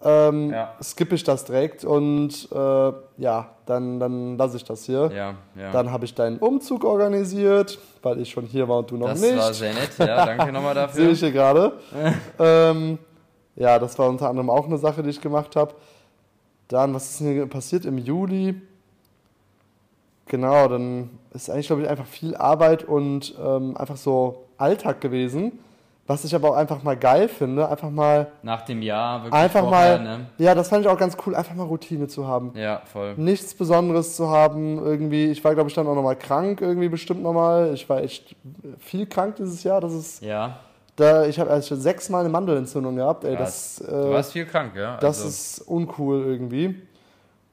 [0.02, 0.74] ähm, Ja.
[0.82, 5.10] skippe ich das direkt und äh, ja, dann, dann lasse ich das hier.
[5.14, 5.70] Ja, ja.
[5.72, 9.20] Dann habe ich deinen Umzug organisiert, weil ich schon hier war und du noch das
[9.20, 9.36] nicht.
[9.36, 11.10] war sehr nett, ja, danke nochmal Sehe dafür.
[11.10, 11.72] ich hier gerade.
[12.38, 12.98] ähm,
[13.56, 15.74] ja, das war unter anderem auch eine Sache, die ich gemacht habe.
[16.68, 18.60] Dann, was ist denn hier passiert im Juli?
[20.26, 25.58] Genau, dann ist eigentlich, glaube ich, einfach viel Arbeit und ähm, einfach so Alltag gewesen.
[26.10, 29.60] Was ich aber auch einfach mal geil finde, einfach mal, Nach dem Jahr wirklich einfach
[29.60, 30.26] vorher, mal, ne?
[30.38, 32.50] ja, das fand ich auch ganz cool, einfach mal Routine zu haben.
[32.56, 33.14] Ja, voll.
[33.16, 37.22] Nichts Besonderes zu haben, irgendwie, ich war, glaube ich, dann auch nochmal krank, irgendwie bestimmt
[37.22, 37.72] nochmal.
[37.74, 38.34] Ich war echt
[38.80, 40.56] viel krank dieses Jahr, das ist Ja,
[40.96, 43.22] da, ich habe also sechsmal eine Mandelentzündung gehabt.
[43.22, 44.96] Ey, das, du äh, warst viel krank, ja?
[44.96, 46.74] das Also, ist uncool irgendwie.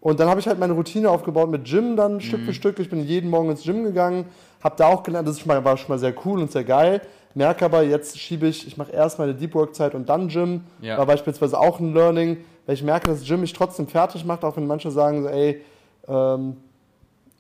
[0.02, 2.22] Und dann habe ich halt meine Routine aufgebaut mit Gym dann Mhm.
[2.22, 2.80] Stück für Stück.
[2.80, 4.26] Ich bin jeden Morgen ins Gym gegangen,
[4.64, 7.02] habe da auch gelernt, das war schon mal sehr cool und sehr geil.
[7.38, 10.62] Merke aber, jetzt schiebe ich, ich mache erst meine Deep Work Zeit und dann Gym.
[10.82, 10.98] Ja.
[10.98, 14.58] War beispielsweise auch ein Learning, weil ich merke, dass Gym mich trotzdem fertig macht, auch
[14.58, 15.62] wenn manche sagen so, ey,
[16.08, 16.58] ähm,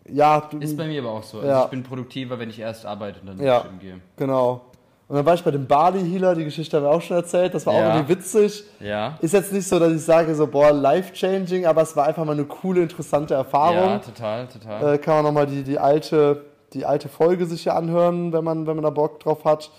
[0.09, 1.37] ja, du, ist bei mir aber auch so.
[1.39, 1.63] Also Ja.
[1.65, 3.61] ich bin produktiver, wenn ich erst arbeite und dann Ja.
[3.61, 3.99] Gym gehe.
[4.15, 4.61] genau.
[5.09, 7.53] Und dann war ich bei dem Bali Healer, die Geschichte haben wir auch schon erzählt,
[7.53, 7.95] das war auch Ja.
[7.95, 8.65] irgendwie witzig.
[8.81, 9.17] Ja.
[9.21, 12.33] Ist jetzt nicht so, dass ich sage, so, boah, life-changing, aber es war einfach mal
[12.33, 14.01] eine coole, interessante Ja, Erfahrung.
[14.01, 14.93] total, total.
[14.95, 16.43] Äh, kann man nochmal die, die, alte,
[16.73, 19.71] die alte Folge sich hier anhören, wenn man, wenn man da Bock drauf hat.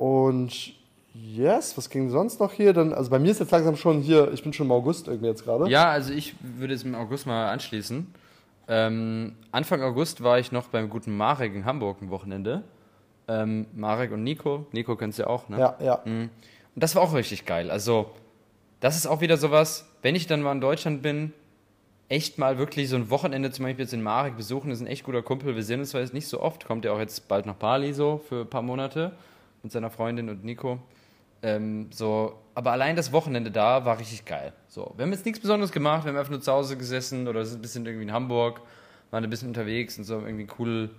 [0.00, 0.72] Und
[1.12, 2.72] yes, was ging sonst noch hier?
[2.72, 5.26] Dann, also bei mir ist jetzt langsam schon hier, ich bin schon im August irgendwie
[5.26, 5.68] jetzt gerade.
[5.68, 8.06] Ja, also ich würde es im August mal anschließen.
[8.66, 12.62] Ähm, Anfang August war ich noch beim guten Marek in Hamburg ein Wochenende.
[13.28, 14.64] Ähm, Marek und Nico.
[14.72, 15.58] Nico kennst du ja auch, ne?
[15.58, 15.76] ja.
[15.84, 16.00] ja.
[16.06, 16.30] Mhm.
[16.74, 17.70] Und das war auch richtig geil.
[17.70, 18.10] Also,
[18.80, 21.34] das ist auch wieder sowas, wenn ich dann mal in Deutschland bin,
[22.08, 24.90] echt mal wirklich so ein Wochenende zum Beispiel jetzt in Marek besuchen, das ist ein
[24.90, 25.56] echt guter Kumpel.
[25.56, 27.92] Wir sehen uns zwar jetzt nicht so oft, kommt ja auch jetzt bald nach Bali
[27.92, 29.12] so für ein paar Monate
[29.62, 30.78] mit seiner Freundin und Nico.
[31.42, 34.52] Ähm, so, aber allein das Wochenende da war richtig geil.
[34.68, 37.44] So, wir haben jetzt nichts Besonderes gemacht, wir haben einfach nur zu Hause gesessen oder
[37.44, 38.60] sind ein bisschen irgendwie in Hamburg,
[39.10, 40.90] waren ein bisschen unterwegs und so irgendwie cool,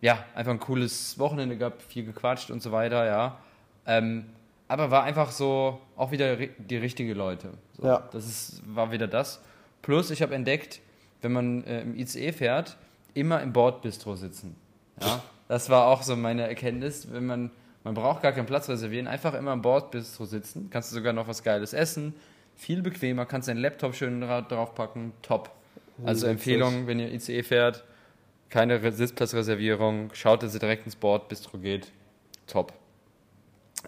[0.00, 3.38] ja, einfach ein cooles Wochenende gehabt, viel gequatscht und so weiter, ja.
[3.86, 4.26] Ähm,
[4.66, 7.50] aber war einfach so auch wieder die richtige Leute.
[7.76, 8.08] So, Ja.
[8.12, 9.40] Das ist, war wieder das.
[9.82, 10.80] Plus, ich habe entdeckt,
[11.20, 12.76] wenn man äh, im ICE fährt,
[13.14, 14.56] immer im Bordbistro sitzen.
[15.00, 17.12] Ja, das war auch so meine Erkenntnis.
[17.12, 17.50] Wenn man,
[17.84, 20.68] man braucht gar keinen Platz reservieren, einfach immer im Bordbistro sitzen.
[20.70, 22.14] Kannst du sogar noch was Geiles essen.
[22.54, 25.12] Viel bequemer, kannst deinen Laptop schön dra draufpacken.
[25.22, 25.50] Top.
[26.04, 26.26] Also.
[26.26, 27.84] Empfehlung, wenn ihr ICE fährt,
[28.48, 31.90] keine Re- Sitzplatzreservierung, schaut, dass ihr direkt ins Bordbistro geht.
[32.46, 32.72] Top.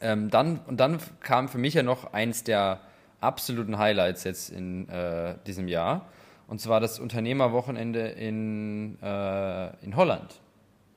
[0.01, 2.81] Ähm, dann, und dann kam für mich ja noch eins der
[3.21, 6.07] absoluten Highlights jetzt in äh, diesem Jahr.
[6.47, 10.41] Und zwar das Unternehmerwochenende in, äh, in Holland.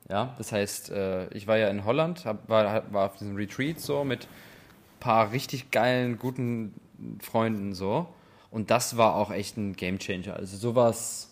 [0.08, 4.04] Ja, das heißt, äh, ich war ja in Holland, war, war auf diesem Retreat so
[4.04, 6.74] mit ein paar richtig geilen, guten
[7.20, 8.08] Freunden so.
[8.50, 10.34] Und das war auch echt ein Gamechanger.
[10.34, 11.30] Also sowas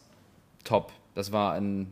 [0.64, 0.92] top.
[1.14, 1.90] Das war ein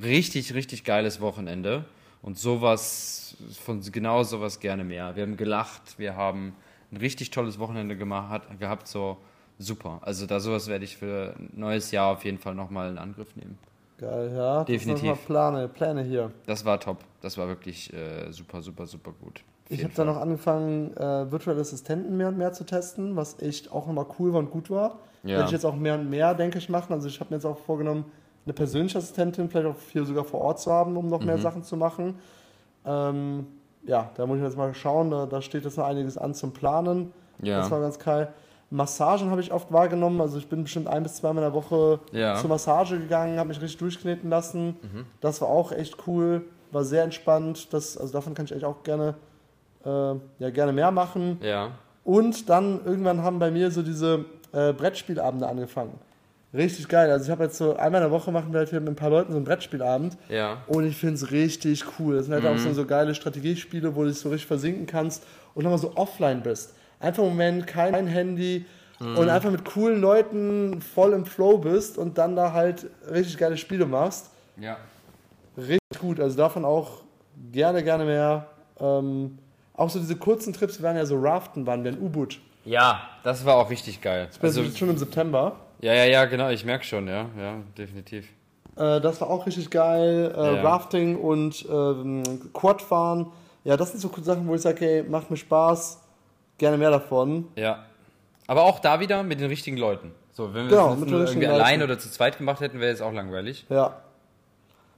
[0.00, 1.84] richtig, richtig geiles Wochenende.
[2.22, 5.16] Und sowas, von genau sowas gerne mehr.
[5.16, 6.54] Wir haben gelacht, wir haben
[6.92, 9.16] ein richtig tolles Wochenende gemacht, gehabt, so
[9.58, 10.00] super.
[10.02, 13.34] Also da sowas werde ich für ein neues Jahr auf jeden Fall nochmal in Angriff
[13.36, 13.58] nehmen.
[14.00, 14.64] Geil, ja.
[14.64, 15.28] Definitiv.
[15.28, 16.30] Mal Pläne, hier.
[16.46, 16.98] Das war top.
[17.20, 19.42] Das war wirklich äh, super, super, super gut.
[19.68, 23.70] Ich habe dann noch angefangen, äh, virtuelle Assistenten mehr und mehr zu testen, was echt
[23.70, 24.98] auch nochmal cool war und gut war.
[25.22, 25.36] Ja.
[25.36, 26.92] Werde ich jetzt auch mehr und mehr, denke ich, machen.
[26.92, 28.06] Also ich habe mir jetzt auch vorgenommen,
[28.46, 31.26] eine persönliche Assistentin vielleicht auch hier sogar vor Ort zu haben, um noch Mhm.
[31.26, 32.14] mehr Sachen zu machen.
[32.86, 33.46] Ähm,
[33.84, 35.10] ja, da muss ich jetzt mal schauen.
[35.10, 37.12] Da, da steht jetzt noch einiges an zum Planen.
[37.42, 37.58] Ja.
[37.58, 38.32] Das war ganz geil.
[38.70, 40.20] Massagen habe ich oft wahrgenommen.
[40.20, 42.36] Also ich bin bestimmt ein bis zweimal in der Woche Ja.
[42.36, 44.76] zur Massage gegangen, habe mich richtig durchkneten lassen.
[45.20, 47.72] Das war auch echt cool, war sehr entspannt.
[47.72, 49.14] Das, also davon kann ich eigentlich auch gerne,
[49.84, 49.88] äh,
[50.38, 51.38] ja, gerne mehr machen.
[51.42, 51.72] Ja.
[52.04, 55.98] Und dann irgendwann haben bei mir so diese äh, Brettspielabende angefangen.
[56.52, 57.10] Richtig geil.
[57.10, 58.96] Also ich habe jetzt so einmal in der Woche machen wir halt hier mit ein
[58.96, 60.16] paar Leuten so einen Brettspielabend.
[60.28, 60.58] Ja.
[60.66, 62.16] Und ich finde es richtig cool.
[62.16, 65.24] Das sind halt auch so, so geile Strategiespiele, wo du dich so richtig versinken kannst
[65.54, 66.74] und nochmal so offline bist.
[67.00, 68.64] Einfach im Moment kein Handy
[69.00, 73.56] und einfach mit coolen Leuten voll im Flow bist und dann da halt richtig geile
[73.56, 74.30] Spiele machst.
[74.58, 74.76] Ja.
[75.56, 76.20] Richtig gut.
[76.20, 77.02] Also davon auch
[77.50, 78.46] gerne, gerne mehr.
[78.78, 79.38] Ähm,
[79.74, 82.38] auch so diese kurzen Trips, wir waren ja so Raften, waren wir in U-Boot.
[82.66, 84.28] Ja, das war auch richtig geil.
[84.42, 85.56] Also Also, schon im September.
[85.80, 88.28] ja, ja, ja, genau, ich merke schon, ja, ja, definitiv.
[88.76, 90.30] Äh, das war auch richtig geil.
[90.36, 90.62] Äh, Ja.
[90.62, 92.22] Rafting und ähm,
[92.52, 93.28] Quadfahren.
[93.64, 96.02] Ja, das sind so Sachen, wo ich sage, hey, macht mir Spaß.
[96.60, 97.48] Gerne mehr davon.
[97.56, 97.86] Ja.
[98.46, 100.12] Aber auch da wieder mit den richtigen Leuten.
[100.32, 103.12] So, wenn wir Genau, das irgendwie allein oder zu zweit gemacht hätten, wäre es auch
[103.14, 103.64] langweilig.
[103.70, 103.96] Ja.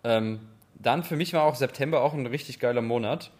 [0.02, 0.40] Ähm,
[0.74, 3.30] dann für mich war auch September auch ein richtig geiler Monat.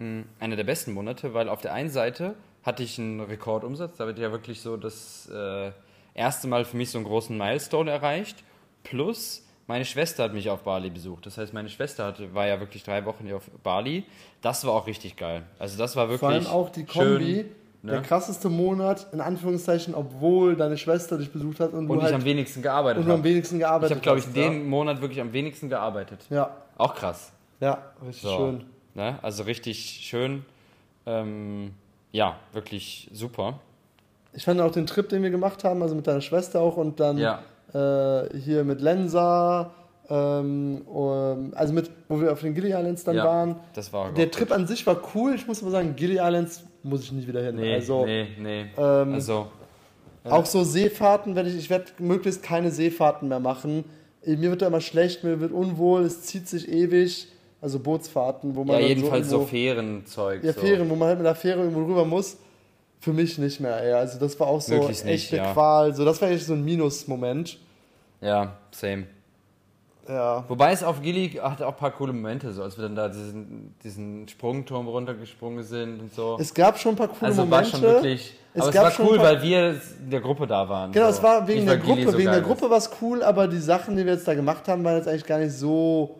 [0.00, 3.96] Hm, Einer der besten Monate, weil auf der einen Seite hatte ich einen Rekordumsatz.
[3.96, 5.72] Da wird ja wirklich so das äh,
[6.12, 8.44] erste Mal für mich so einen großen Milestone erreicht.
[8.82, 11.24] Plus, meine Schwester hat mich auf Bali besucht.
[11.26, 14.04] Das heißt, meine Schwester hatte, war ja wirklich drei Wochen hier auf Bali.
[14.42, 15.44] Das war auch richtig geil.
[15.60, 17.34] Also das war wirklich Vor allem auch die Kombi.
[17.36, 17.46] schön,
[17.84, 18.02] Der ne?
[18.02, 22.14] krasseste Monat, in Anführungszeichen, obwohl deine Schwester dich besucht hat und, Und du ich halt
[22.14, 23.28] am wenigsten gearbeitet und du am habe.
[23.28, 26.26] wenigsten Ich gearbeitet habe, glaube ich, hast, dem Monat wirklich am wenigsten gearbeitet.
[26.30, 27.30] Ja, Auch krass.
[27.60, 28.36] ja, ja richtig So.
[28.36, 28.64] schön.
[28.94, 29.18] Ne?
[29.22, 30.44] Also richtig schön.
[31.06, 31.70] Ähm,
[32.12, 33.60] ja, wirklich super.
[34.32, 36.98] Ich fand auch den Trip, den wir gemacht haben, also mit deiner Schwester auch und
[37.00, 37.42] dann Ja.
[37.72, 39.72] Äh, hier mit Lensa,
[40.08, 43.56] ähm, um, also mit, wo wir auf den Gilly Islands dann ja, waren.
[43.74, 47.02] das war Der Trip an sich war cool, ich muss aber sagen, Gilly Islands muss
[47.04, 47.56] ich nie wieder hin.
[47.56, 48.66] Nee, also nee, nee.
[48.76, 49.46] ähm, also,
[50.24, 53.84] auch so Seefahrten werde ich, ich werde möglichst keine Seefahrten mehr machen.
[54.24, 57.28] Äh, Mir wird da immer schlecht, mir wird unwohl, es zieht sich ewig.
[57.62, 60.42] Also Bootsfahrten, wo man ja, jedenfalls so, irgendwo- Fährenzeug.
[60.42, 60.60] Ja, so.
[60.60, 62.38] Fähren, wo man halt mit der Fähre irgendwo rüber muss.
[63.00, 63.94] Für mich nicht mehr, ey.
[63.94, 65.52] Also das war auch so Möglichst echt nicht, eine ja.
[65.54, 65.94] Qual.
[65.94, 67.58] So, das war echt so ein Minus-Moment.
[68.20, 69.06] Ja, same.
[70.06, 70.44] Ja.
[70.48, 73.08] Wobei es auf Gili hatte auch ein paar coole Momente, so als wir dann da
[73.08, 76.36] diesen, diesen Sprungturm runtergesprungen sind und so.
[76.38, 77.70] Es gab schon ein paar coole also war Momente.
[77.70, 78.34] schon wirklich.
[78.52, 80.92] Es aber es war cool, weil wir in der Gruppe da waren.
[80.92, 81.12] Genau, so.
[81.12, 82.12] es war wegen Nicht, der Gili Gruppe.
[82.12, 84.66] so wegen der Gruppe war es cool, aber die Sachen, die wir jetzt da gemacht
[84.68, 86.18] haben, waren jetzt eigentlich gar nicht so.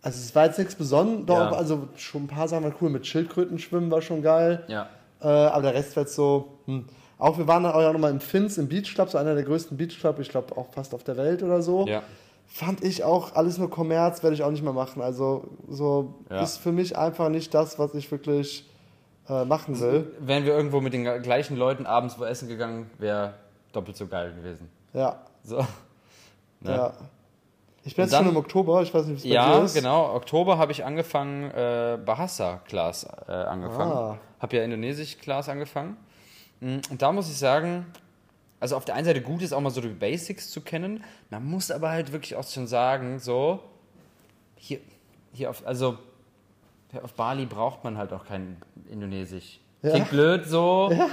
[0.00, 1.50] Also es war jetzt nichts Besonderes.
[1.50, 1.52] Ja.
[1.52, 2.90] Also schon ein paar Sachen waren cool.
[2.90, 4.64] Mit Schildkröten schwimmen war schon geil.
[4.68, 4.88] Ja.
[5.26, 6.58] Äh, aber der Rest jetzt so.
[6.66, 6.84] Hm.
[7.18, 9.76] Auch wir waren dann auch nochmal im Fins, im Beach Club, so einer der größten
[9.76, 11.86] Beach Club, ich glaube auch fast auf der Welt oder so.
[11.86, 12.02] Ja.
[12.46, 15.02] Fand ich auch alles nur Kommerz, werde ich auch nicht mehr machen.
[15.02, 16.42] Also so Ja.
[16.42, 18.68] ist für mich einfach nicht das, was ich wirklich
[19.28, 20.12] äh, machen will.
[20.20, 23.34] Wären wir irgendwo mit den gleichen Leuten abends wo essen gegangen, wäre
[23.72, 24.68] doppelt so geil gewesen.
[24.92, 25.58] Ja, So.
[26.60, 26.70] Ne?
[26.70, 26.92] ja.
[27.86, 29.64] Ich bin jetzt schon dann- im Oktober, ich weiß nicht, wie es bei Ja, dir
[29.64, 29.74] ist.
[29.74, 30.12] genau.
[30.14, 33.92] Oktober habe ich angefangen, äh, Bahasa-Class äh, angefangen.
[33.92, 34.18] Ah.
[34.40, 35.96] Habe ja Indonesisch-Class angefangen.
[36.60, 37.86] Mm, Und da muss ich sagen,
[38.60, 41.04] also auf der einen Seite gut ist auch mal so die Basics zu kennen.
[41.30, 43.60] Man muss aber halt wirklich auch schon sagen, so,
[44.56, 44.80] hier,
[45.32, 45.96] hier auf, also
[47.02, 48.56] auf Bali braucht man halt auch kein
[48.90, 49.60] Indonesisch.
[49.82, 49.90] Ja.
[49.90, 51.08] Klingt blöd so, Ja.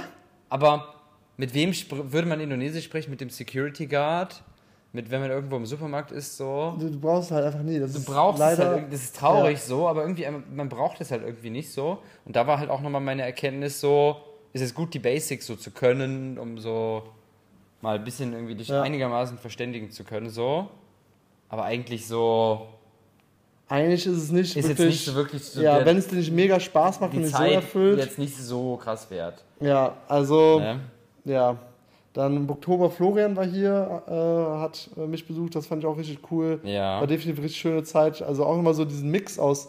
[0.48, 0.94] aber
[1.36, 1.72] mit wem
[2.10, 3.10] würde man Indonesisch sprechen?
[3.10, 4.42] Mit dem Security Guard?
[4.94, 6.74] Mit, wenn man irgendwo im Supermarkt ist, so?
[6.78, 7.78] Du, du brauchst halt einfach nie.
[7.80, 10.68] Das Du ist brauchst leider, es halt, das ist traurig so, aber irgendwie, ähm, man
[10.68, 11.98] braucht es halt irgendwie nicht so.
[12.24, 14.16] Und da war halt auch nochmal meine Erkenntnis so,
[14.52, 17.02] ist es gut, die Basics so zu können, um so
[17.82, 18.82] mal ein bisschen irgendwie dich Ja.
[18.82, 20.68] einigermaßen verständigen zu können, so.
[21.48, 22.68] Aber eigentlich so,
[23.68, 24.78] Eigentlich ist es nicht ist wirklich.
[24.78, 27.34] jetzt nicht so wirklich so ja, wenn es dir nicht mega Spaß macht und nicht
[27.36, 27.98] so erfüllt.
[27.98, 29.42] jetzt nicht so krass wert.
[29.60, 30.80] Ja, also, Ne?
[31.24, 31.56] ja.
[32.14, 35.98] Dann im Oktober Florian war hier, äh, hat äh, mich besucht, das fand ich auch
[35.98, 36.60] richtig cool.
[36.62, 37.00] Ja.
[37.00, 38.22] War definitiv eine richtig schöne Zeit.
[38.22, 39.68] Also auch immer so diesen Mix aus,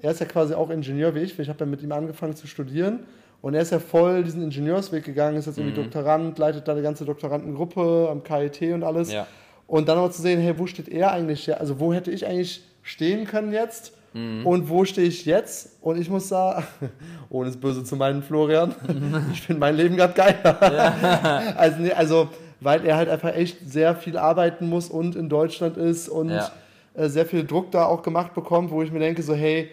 [0.00, 2.46] er ist ja quasi auch Ingenieur wie ich, ich habe ja mit ihm angefangen zu
[2.46, 3.00] studieren
[3.42, 5.84] und er ist ja voll diesen Ingenieursweg gegangen, ist jetzt irgendwie Mhm.
[5.84, 9.12] Doktorand, leitet da eine ganze Doktorandengruppe am KIT und alles.
[9.12, 9.26] Ja.
[9.66, 11.58] Und dann aber zu sehen, hey, wo steht er eigentlich?
[11.58, 13.92] Also wo hätte ich eigentlich stehen können jetzt?
[14.12, 14.44] Mhm.
[14.46, 15.76] Und wo stehe ich jetzt?
[15.82, 16.64] Und ich muss sagen,
[17.30, 18.74] ohne es böse zu meinen, Florian,
[19.32, 21.54] ich finde mein Leben gerade geiler.
[21.56, 22.28] also, nee, also,
[22.60, 26.50] weil er halt einfach echt sehr viel arbeiten muss und in Deutschland ist und Ja.
[26.94, 29.70] äh, sehr viel Druck da auch gemacht bekommt, wo ich mir denke, so, hey,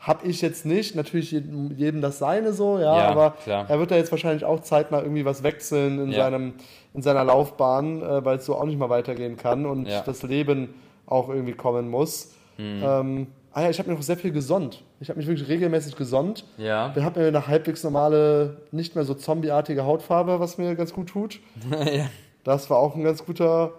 [0.00, 3.66] hab ich jetzt nicht, natürlich jedem, jedem das seine so, ja, Ja, aber klar.
[3.68, 6.24] er wird da jetzt wahrscheinlich auch zeitnah irgendwie was wechseln in, Ja.
[6.24, 6.52] seinem,
[6.94, 10.02] in seiner Laufbahn, äh, weil es so auch nicht mal weitergehen kann und Ja.
[10.02, 10.72] das Leben
[11.06, 12.32] auch irgendwie kommen muss.
[12.58, 12.82] Mhm.
[12.84, 14.82] Ähm, ah ja, ich habe mir noch sehr viel gesonnt.
[15.00, 16.44] Ich habe mich wirklich regelmäßig gesonnt.
[16.56, 16.94] Ja.
[16.94, 21.08] Wir haben mir eine halbwegs normale, nicht mehr so zombieartige Hautfarbe, was mir ganz gut
[21.08, 21.40] tut.
[21.70, 22.06] ja.
[22.44, 23.72] Das war auch ein ganz guter,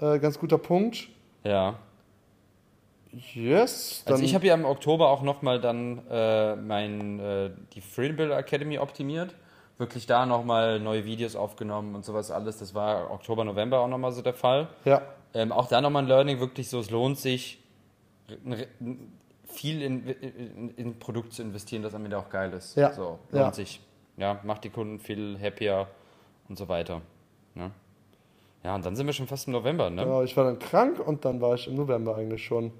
[0.00, 1.08] äh, ganz guter Punkt.
[1.44, 1.76] Ja.
[3.34, 4.02] Yes.
[4.04, 8.38] Dann, Also ich habe ja im Oktober auch nochmal dann äh, mein, äh, die Freebuilder
[8.38, 9.34] Academy optimiert,
[9.78, 12.58] wirklich da nochmal neue Videos aufgenommen und sowas alles.
[12.58, 14.68] Das war Oktober, November auch nochmal so der Fall.
[14.84, 15.02] Ja.
[15.34, 17.58] Ähm, auch da nochmal ein Learning, wirklich so, es lohnt sich,
[19.46, 22.76] viel in, in, in Produkt zu investieren, das am Ende auch geil ist.
[22.76, 22.92] Ja.
[22.92, 23.52] So, lohnt Ja.
[23.52, 23.80] sich.
[24.16, 25.86] Ja, macht die Kunden viel happier
[26.48, 27.00] und so weiter.
[27.54, 27.70] Ne?
[28.62, 30.04] Ja, und dann sind wir schon fast im November, ne?
[30.04, 32.70] Genau, ich war dann krank und dann war ich im November eigentlich schon.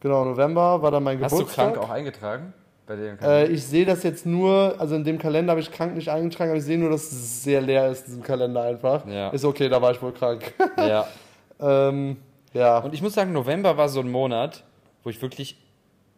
[0.00, 1.74] Genau, November war dann mein Hast du Geburtstag.
[1.74, 2.54] krank auch eingetragen?
[2.86, 5.94] Bei dir Äh, ich sehe das jetzt nur, also in dem Kalender habe ich krank
[5.94, 9.06] nicht eingetragen, aber ich sehe nur, dass es sehr leer ist, diesem Kalender einfach.
[9.06, 9.28] Ja.
[9.28, 10.52] Ist okay, da war ich wohl krank.
[10.78, 11.06] ja.
[11.60, 12.16] ähm,
[12.54, 12.78] ja.
[12.78, 14.64] Und ich muss sagen, November war so ein Monat,
[15.02, 15.56] wo ich wirklich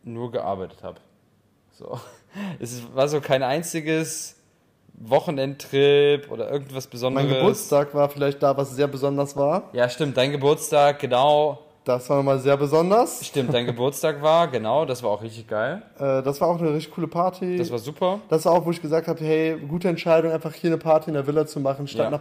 [0.02, 1.00] nur gearbeitet habe.
[1.72, 1.98] So.
[2.58, 4.34] Es war so kein einziges
[4.94, 7.28] Wochenendtrip oder irgendwas Besonderes.
[7.28, 9.70] mein Geburtstag war vielleicht da, was sehr besonders war.
[9.72, 11.60] Ja, stimmt, dein Geburtstag, genau.
[11.84, 13.24] Das war nochmal sehr besonders.
[13.26, 15.82] Stimmt, dein Geburtstag war, genau, das war auch richtig geil.
[15.98, 17.56] Äh, das war auch eine richtig coole Party.
[17.56, 18.20] Das war super.
[18.28, 21.14] Das war auch, wo ich gesagt habe, hey, gute Entscheidung, einfach hier eine Party in
[21.14, 22.10] der Villa zu machen, statt Ja.
[22.10, 22.20] nach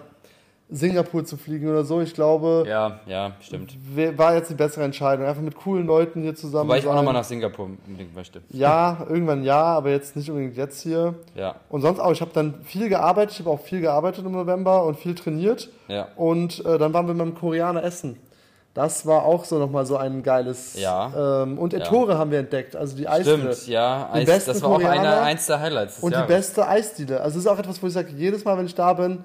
[0.69, 2.01] Singapur zu fliegen oder so.
[2.01, 3.75] Ich glaube, Ja, ja, stimmt.
[4.17, 5.25] war jetzt die bessere Entscheidung.
[5.25, 8.41] Einfach mit coolen Leuten hier zusammen Wobei ich auch nochmal nach Singapur unbedingt möchte.
[8.49, 11.13] Ja, irgendwann ja, aber jetzt nicht unbedingt jetzt hier.
[11.35, 14.31] Ja, Und sonst auch, ich habe dann viel gearbeitet, ich habe auch viel gearbeitet im
[14.31, 15.69] November und viel trainiert.
[15.87, 16.07] ja.
[16.15, 18.17] Und äh, dann waren wir beim Koreaner essen.
[18.73, 20.79] Das war auch so nochmal so ein geiles.
[20.79, 21.43] Ja.
[21.43, 21.79] Ähm, und Ja.
[21.79, 23.53] Ettore haben wir entdeckt, also die Eisdiele.
[23.53, 24.09] Stimmt, ja.
[24.15, 26.27] Die Eis, das war auch einer, eins der Highlights Und die Jahres.
[26.27, 27.21] beste Eisdiele.
[27.21, 29.23] Also es ist auch etwas, wo ich sage, jedes Mal, wenn ich da bin,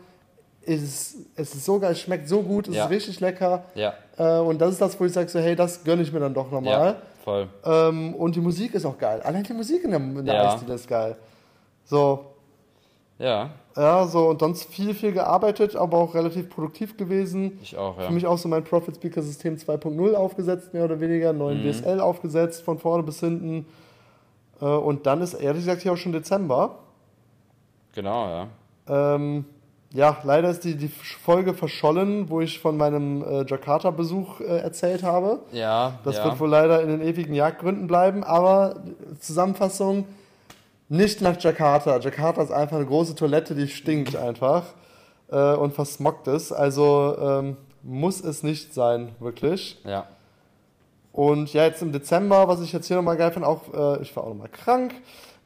[0.68, 2.84] ist es, es ist so geil, es schmeckt so gut, es Ja.
[2.84, 3.64] ist richtig lecker.
[3.74, 6.20] Ja, Äh, und das ist das, wo ich sage, so, hey, das gönne ich mir
[6.20, 6.96] dann doch ja, nochmal.
[7.24, 7.48] voll.
[7.64, 9.20] Ähm, und die Musik ist auch geil.
[9.22, 10.52] Allein die Musik in der, in der Ja.
[10.54, 11.16] Eisdiele ist geil.
[11.84, 12.24] So,
[13.18, 17.58] Ja, ja, so und sonst viel, viel gearbeitet, aber auch relativ produktiv gewesen.
[17.62, 18.04] ich auch, ja.
[18.06, 21.70] Für mich auch so mein Profit Speaker System 2.0 aufgesetzt, mehr oder weniger, neuen Mhm.
[21.72, 23.66] DSL aufgesetzt, von vorne bis hinten.
[24.60, 26.78] Äh, und dann ist ehrlich gesagt hier auch schon Dezember.
[27.94, 28.46] Genau, ja.
[28.88, 29.44] Ähm,
[29.92, 35.02] ja, leider ist die, die Folge verschollen, wo ich von meinem äh, Jakarta-Besuch äh, erzählt
[35.02, 35.40] habe.
[35.52, 36.24] Ja, Das ja.
[36.24, 38.76] wird wohl leider in den ewigen Jagdgründen bleiben, aber
[39.20, 40.04] Zusammenfassung,
[40.90, 41.98] nicht nach Jakarta.
[41.98, 44.64] Jakarta ist einfach eine große Toilette, die stinkt einfach
[45.30, 46.52] äh, und versmockt ist.
[46.52, 49.78] Also ähm, muss es nicht sein, wirklich.
[49.84, 50.06] ja.
[51.10, 54.14] Und ja, jetzt im Dezember, was ich jetzt hier nochmal geil fand, auch, äh, ich
[54.14, 54.94] war auch nochmal krank.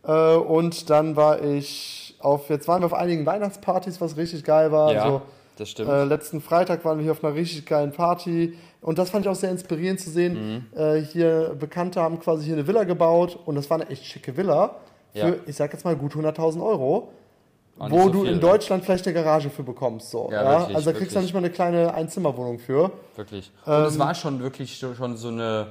[0.05, 4.72] Äh, und dann war ich auf, jetzt waren wir auf einigen Weihnachtspartys, was richtig geil
[4.72, 4.92] war.
[4.92, 5.22] Ja, Also,
[5.56, 5.88] das stimmt.
[5.90, 8.56] äh, letzten Freitag waren wir hier auf einer richtig geilen Party.
[8.80, 10.66] Und das fand ich auch sehr inspirierend zu sehen.
[10.72, 10.78] Mhm.
[10.78, 13.38] Äh, hier, Bekannte haben quasi hier eine Villa gebaut.
[13.46, 14.76] Und das war eine echt schicke Villa.
[15.12, 15.34] Für, Ja.
[15.46, 17.10] ich sag jetzt mal, gut 100.000 Euro.
[17.76, 18.40] Wo so du viel, in ne?
[18.40, 20.10] Deutschland vielleicht eine Garage für bekommst.
[20.10, 22.92] So, Ja, ja, wirklich, also da kriegst du nicht mal eine kleine Einzimmerwohnung für.
[23.16, 23.50] Wirklich.
[23.64, 25.68] Und Ähm, es war schon wirklich schon so eine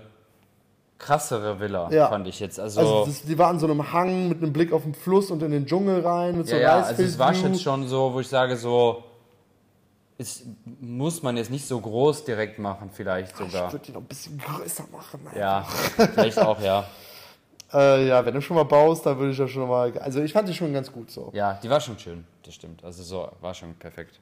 [1.02, 2.08] krassere Villa, Ja.
[2.10, 2.60] fand ich jetzt.
[2.60, 5.32] Also, Also das, die war an so einem Hang mit einem Blick auf den Fluss
[5.32, 8.14] und in den Dschungel rein mit so ja, ja, also es war jetzt schon so,
[8.14, 9.04] wo ich sage, so,
[10.18, 10.44] es
[10.80, 13.68] muss man jetzt nicht so groß direkt machen, vielleicht sogar.
[13.68, 15.20] Ich würde die noch ein bisschen größer machen.
[15.26, 15.40] Alter.
[15.40, 15.66] Ja,
[16.14, 16.86] vielleicht auch, ja.
[17.74, 19.98] Äh, ja, wenn du schon mal baust, dann würde ich ja schon mal.
[20.00, 21.30] Also ich fand die schon ganz gut so.
[21.34, 22.84] Ja, die war schon schön, das stimmt.
[22.84, 24.20] Also so, war schon perfekt.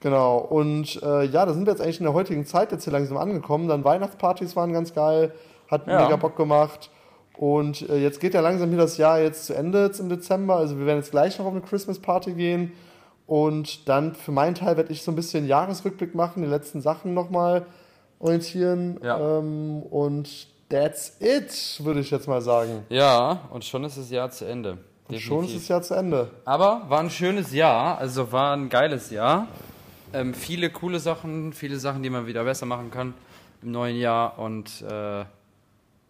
[0.00, 0.38] Genau.
[0.38, 3.16] Und äh, ja, da sind wir jetzt eigentlich in der heutigen Zeit jetzt hier langsam
[3.16, 3.68] angekommen.
[3.68, 5.32] Dann Weihnachtspartys waren ganz geil,
[5.70, 6.02] hat Ja.
[6.04, 6.90] mega Bock gemacht.
[7.36, 10.56] Und äh, jetzt geht ja langsam hier das Jahr jetzt zu Ende jetzt im Dezember.
[10.56, 12.72] Also wir werden jetzt gleich noch auf eine Christmas Party gehen.
[13.26, 17.14] Und dann für meinen Teil werde ich so ein bisschen Jahresrückblick machen, die letzten Sachen
[17.14, 17.64] nochmal
[18.18, 18.98] orientieren.
[19.02, 19.38] Ja.
[19.38, 22.84] Ähm, und that's it, würde ich jetzt mal sagen.
[22.88, 24.78] Ja, und schon ist das Jahr zu Ende.
[25.08, 26.30] Und schon ist das Jahr zu Ende.
[26.44, 29.48] Aber war ein schönes Jahr, also war ein geiles Jahr.
[30.12, 33.14] Ähm, viele coole Sachen, viele Sachen, die man wieder besser machen kann
[33.62, 34.38] im neuen Jahr.
[34.38, 35.24] Und äh,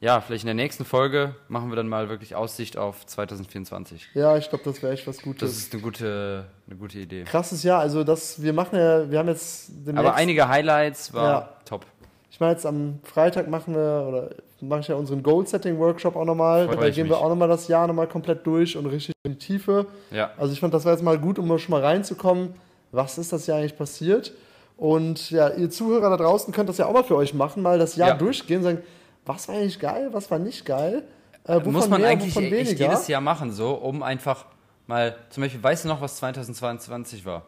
[0.00, 4.08] ja, vielleicht in der nächsten Folge machen wir dann mal wirklich Aussicht auf 2024.
[4.14, 5.56] Ja, ich glaube, das wäre echt was Das Gutes.
[5.58, 7.24] ist eine gute, eine gute Idee.
[7.24, 11.48] Krasses Jahr, also das, wir machen ja, wir haben jetzt Aber einige Highlights war Ja.
[11.64, 11.84] top.
[12.30, 14.30] ich meine jetzt am Freitag machen wir, oder
[14.62, 17.12] mache ich ja unseren Goal-Setting-Workshop auch nochmal, ich gehen mich.
[17.12, 19.86] wir auch nochmal das Jahr nochmal komplett durch und richtig in die Tiefe.
[20.10, 20.30] Ja.
[20.38, 22.54] Also ich fand, das war jetzt mal gut, um schon mal reinzukommen,
[22.92, 24.32] was ist das Jahr eigentlich passiert.
[24.76, 27.78] Und ja, ihr Zuhörer da draußen könnt das ja auch mal für euch machen, mal
[27.78, 28.14] das Jahr Ja.
[28.16, 28.78] durchgehen und sagen,
[29.26, 31.04] was war eigentlich geil, was war nicht geil,
[31.46, 34.44] äh, Muss man mehr, eigentlich echt jedes Jahr machen, so, um einfach
[34.86, 37.42] mal, zum Beispiel, weißt du noch, was 2022 war?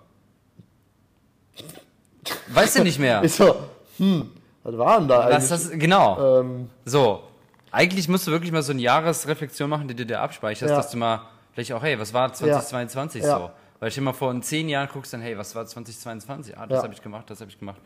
[2.48, 3.22] Weißt du nicht mehr?
[3.24, 3.54] Ich so,
[3.98, 4.30] hm,
[4.62, 5.48] was war denn da eigentlich?
[5.48, 6.40] Das, genau.
[6.40, 7.22] ähm, So,
[7.70, 10.76] eigentlich musst du wirklich mal so eine Jahresreflexion machen, die du dir abspeicherst, Ja.
[10.76, 13.36] dass du mal vielleicht auch, hey, was war 2022 Ja.
[13.38, 13.50] so?
[13.80, 16.56] Weil ich immer vor in zehn Jahren guckst, dann, hey, was war 2022?
[16.56, 16.82] Ah, das Ja.
[16.84, 17.80] habe ich gemacht, das habe ich gemacht.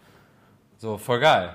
[0.79, 1.55] So, voll geil.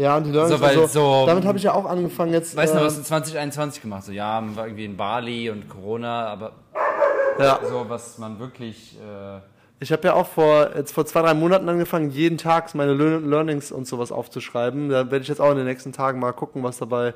[0.00, 2.56] Ja, und die Leute, So, weil also, so- damit habe ich ja auch angefangen jetzt.
[2.56, 4.04] Weißt du, ähm, was du 2021 gemacht?
[4.04, 6.52] So, ja, man war irgendwie in Bali und Corona, aber
[7.38, 7.58] Ja.
[7.68, 8.96] So, was man wirklich.
[8.98, 9.38] Äh,
[9.82, 13.20] Ich habe ja auch vor, jetzt vor zwei, drei Monaten angefangen, jeden Tag meine Lear-
[13.20, 14.90] Learnings und sowas aufzuschreiben.
[14.90, 17.14] Da werde ich jetzt auch in den nächsten Tagen mal gucken, was dabei,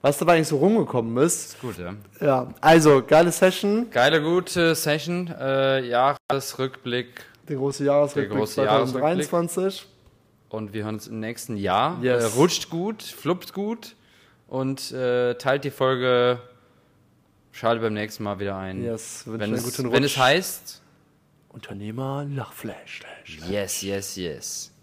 [0.00, 1.54] was dabei eigentlich so rumgekommen ist.
[1.54, 1.94] ist gut, ja.
[2.24, 3.88] Ja, also, geile Session.
[3.90, 5.28] Geile, gute Session.
[5.40, 7.08] Äh, Jahresrückblick.
[7.48, 9.86] Der große Jahresrückblick Der große 2023.
[10.54, 12.00] Und wir hören uns im nächsten Jahr.
[12.00, 12.22] Yes.
[12.22, 13.96] Äh, rutscht gut, fluppt gut
[14.46, 16.40] und äh, teilt die Folge.
[17.50, 18.82] Schaltet beim nächsten Mal wieder ein.
[18.82, 20.80] Yes, wenn, es, guten wenn es heißt.
[21.48, 23.02] Unternehmer Lachflash.
[23.48, 24.73] Yes, yes, yes.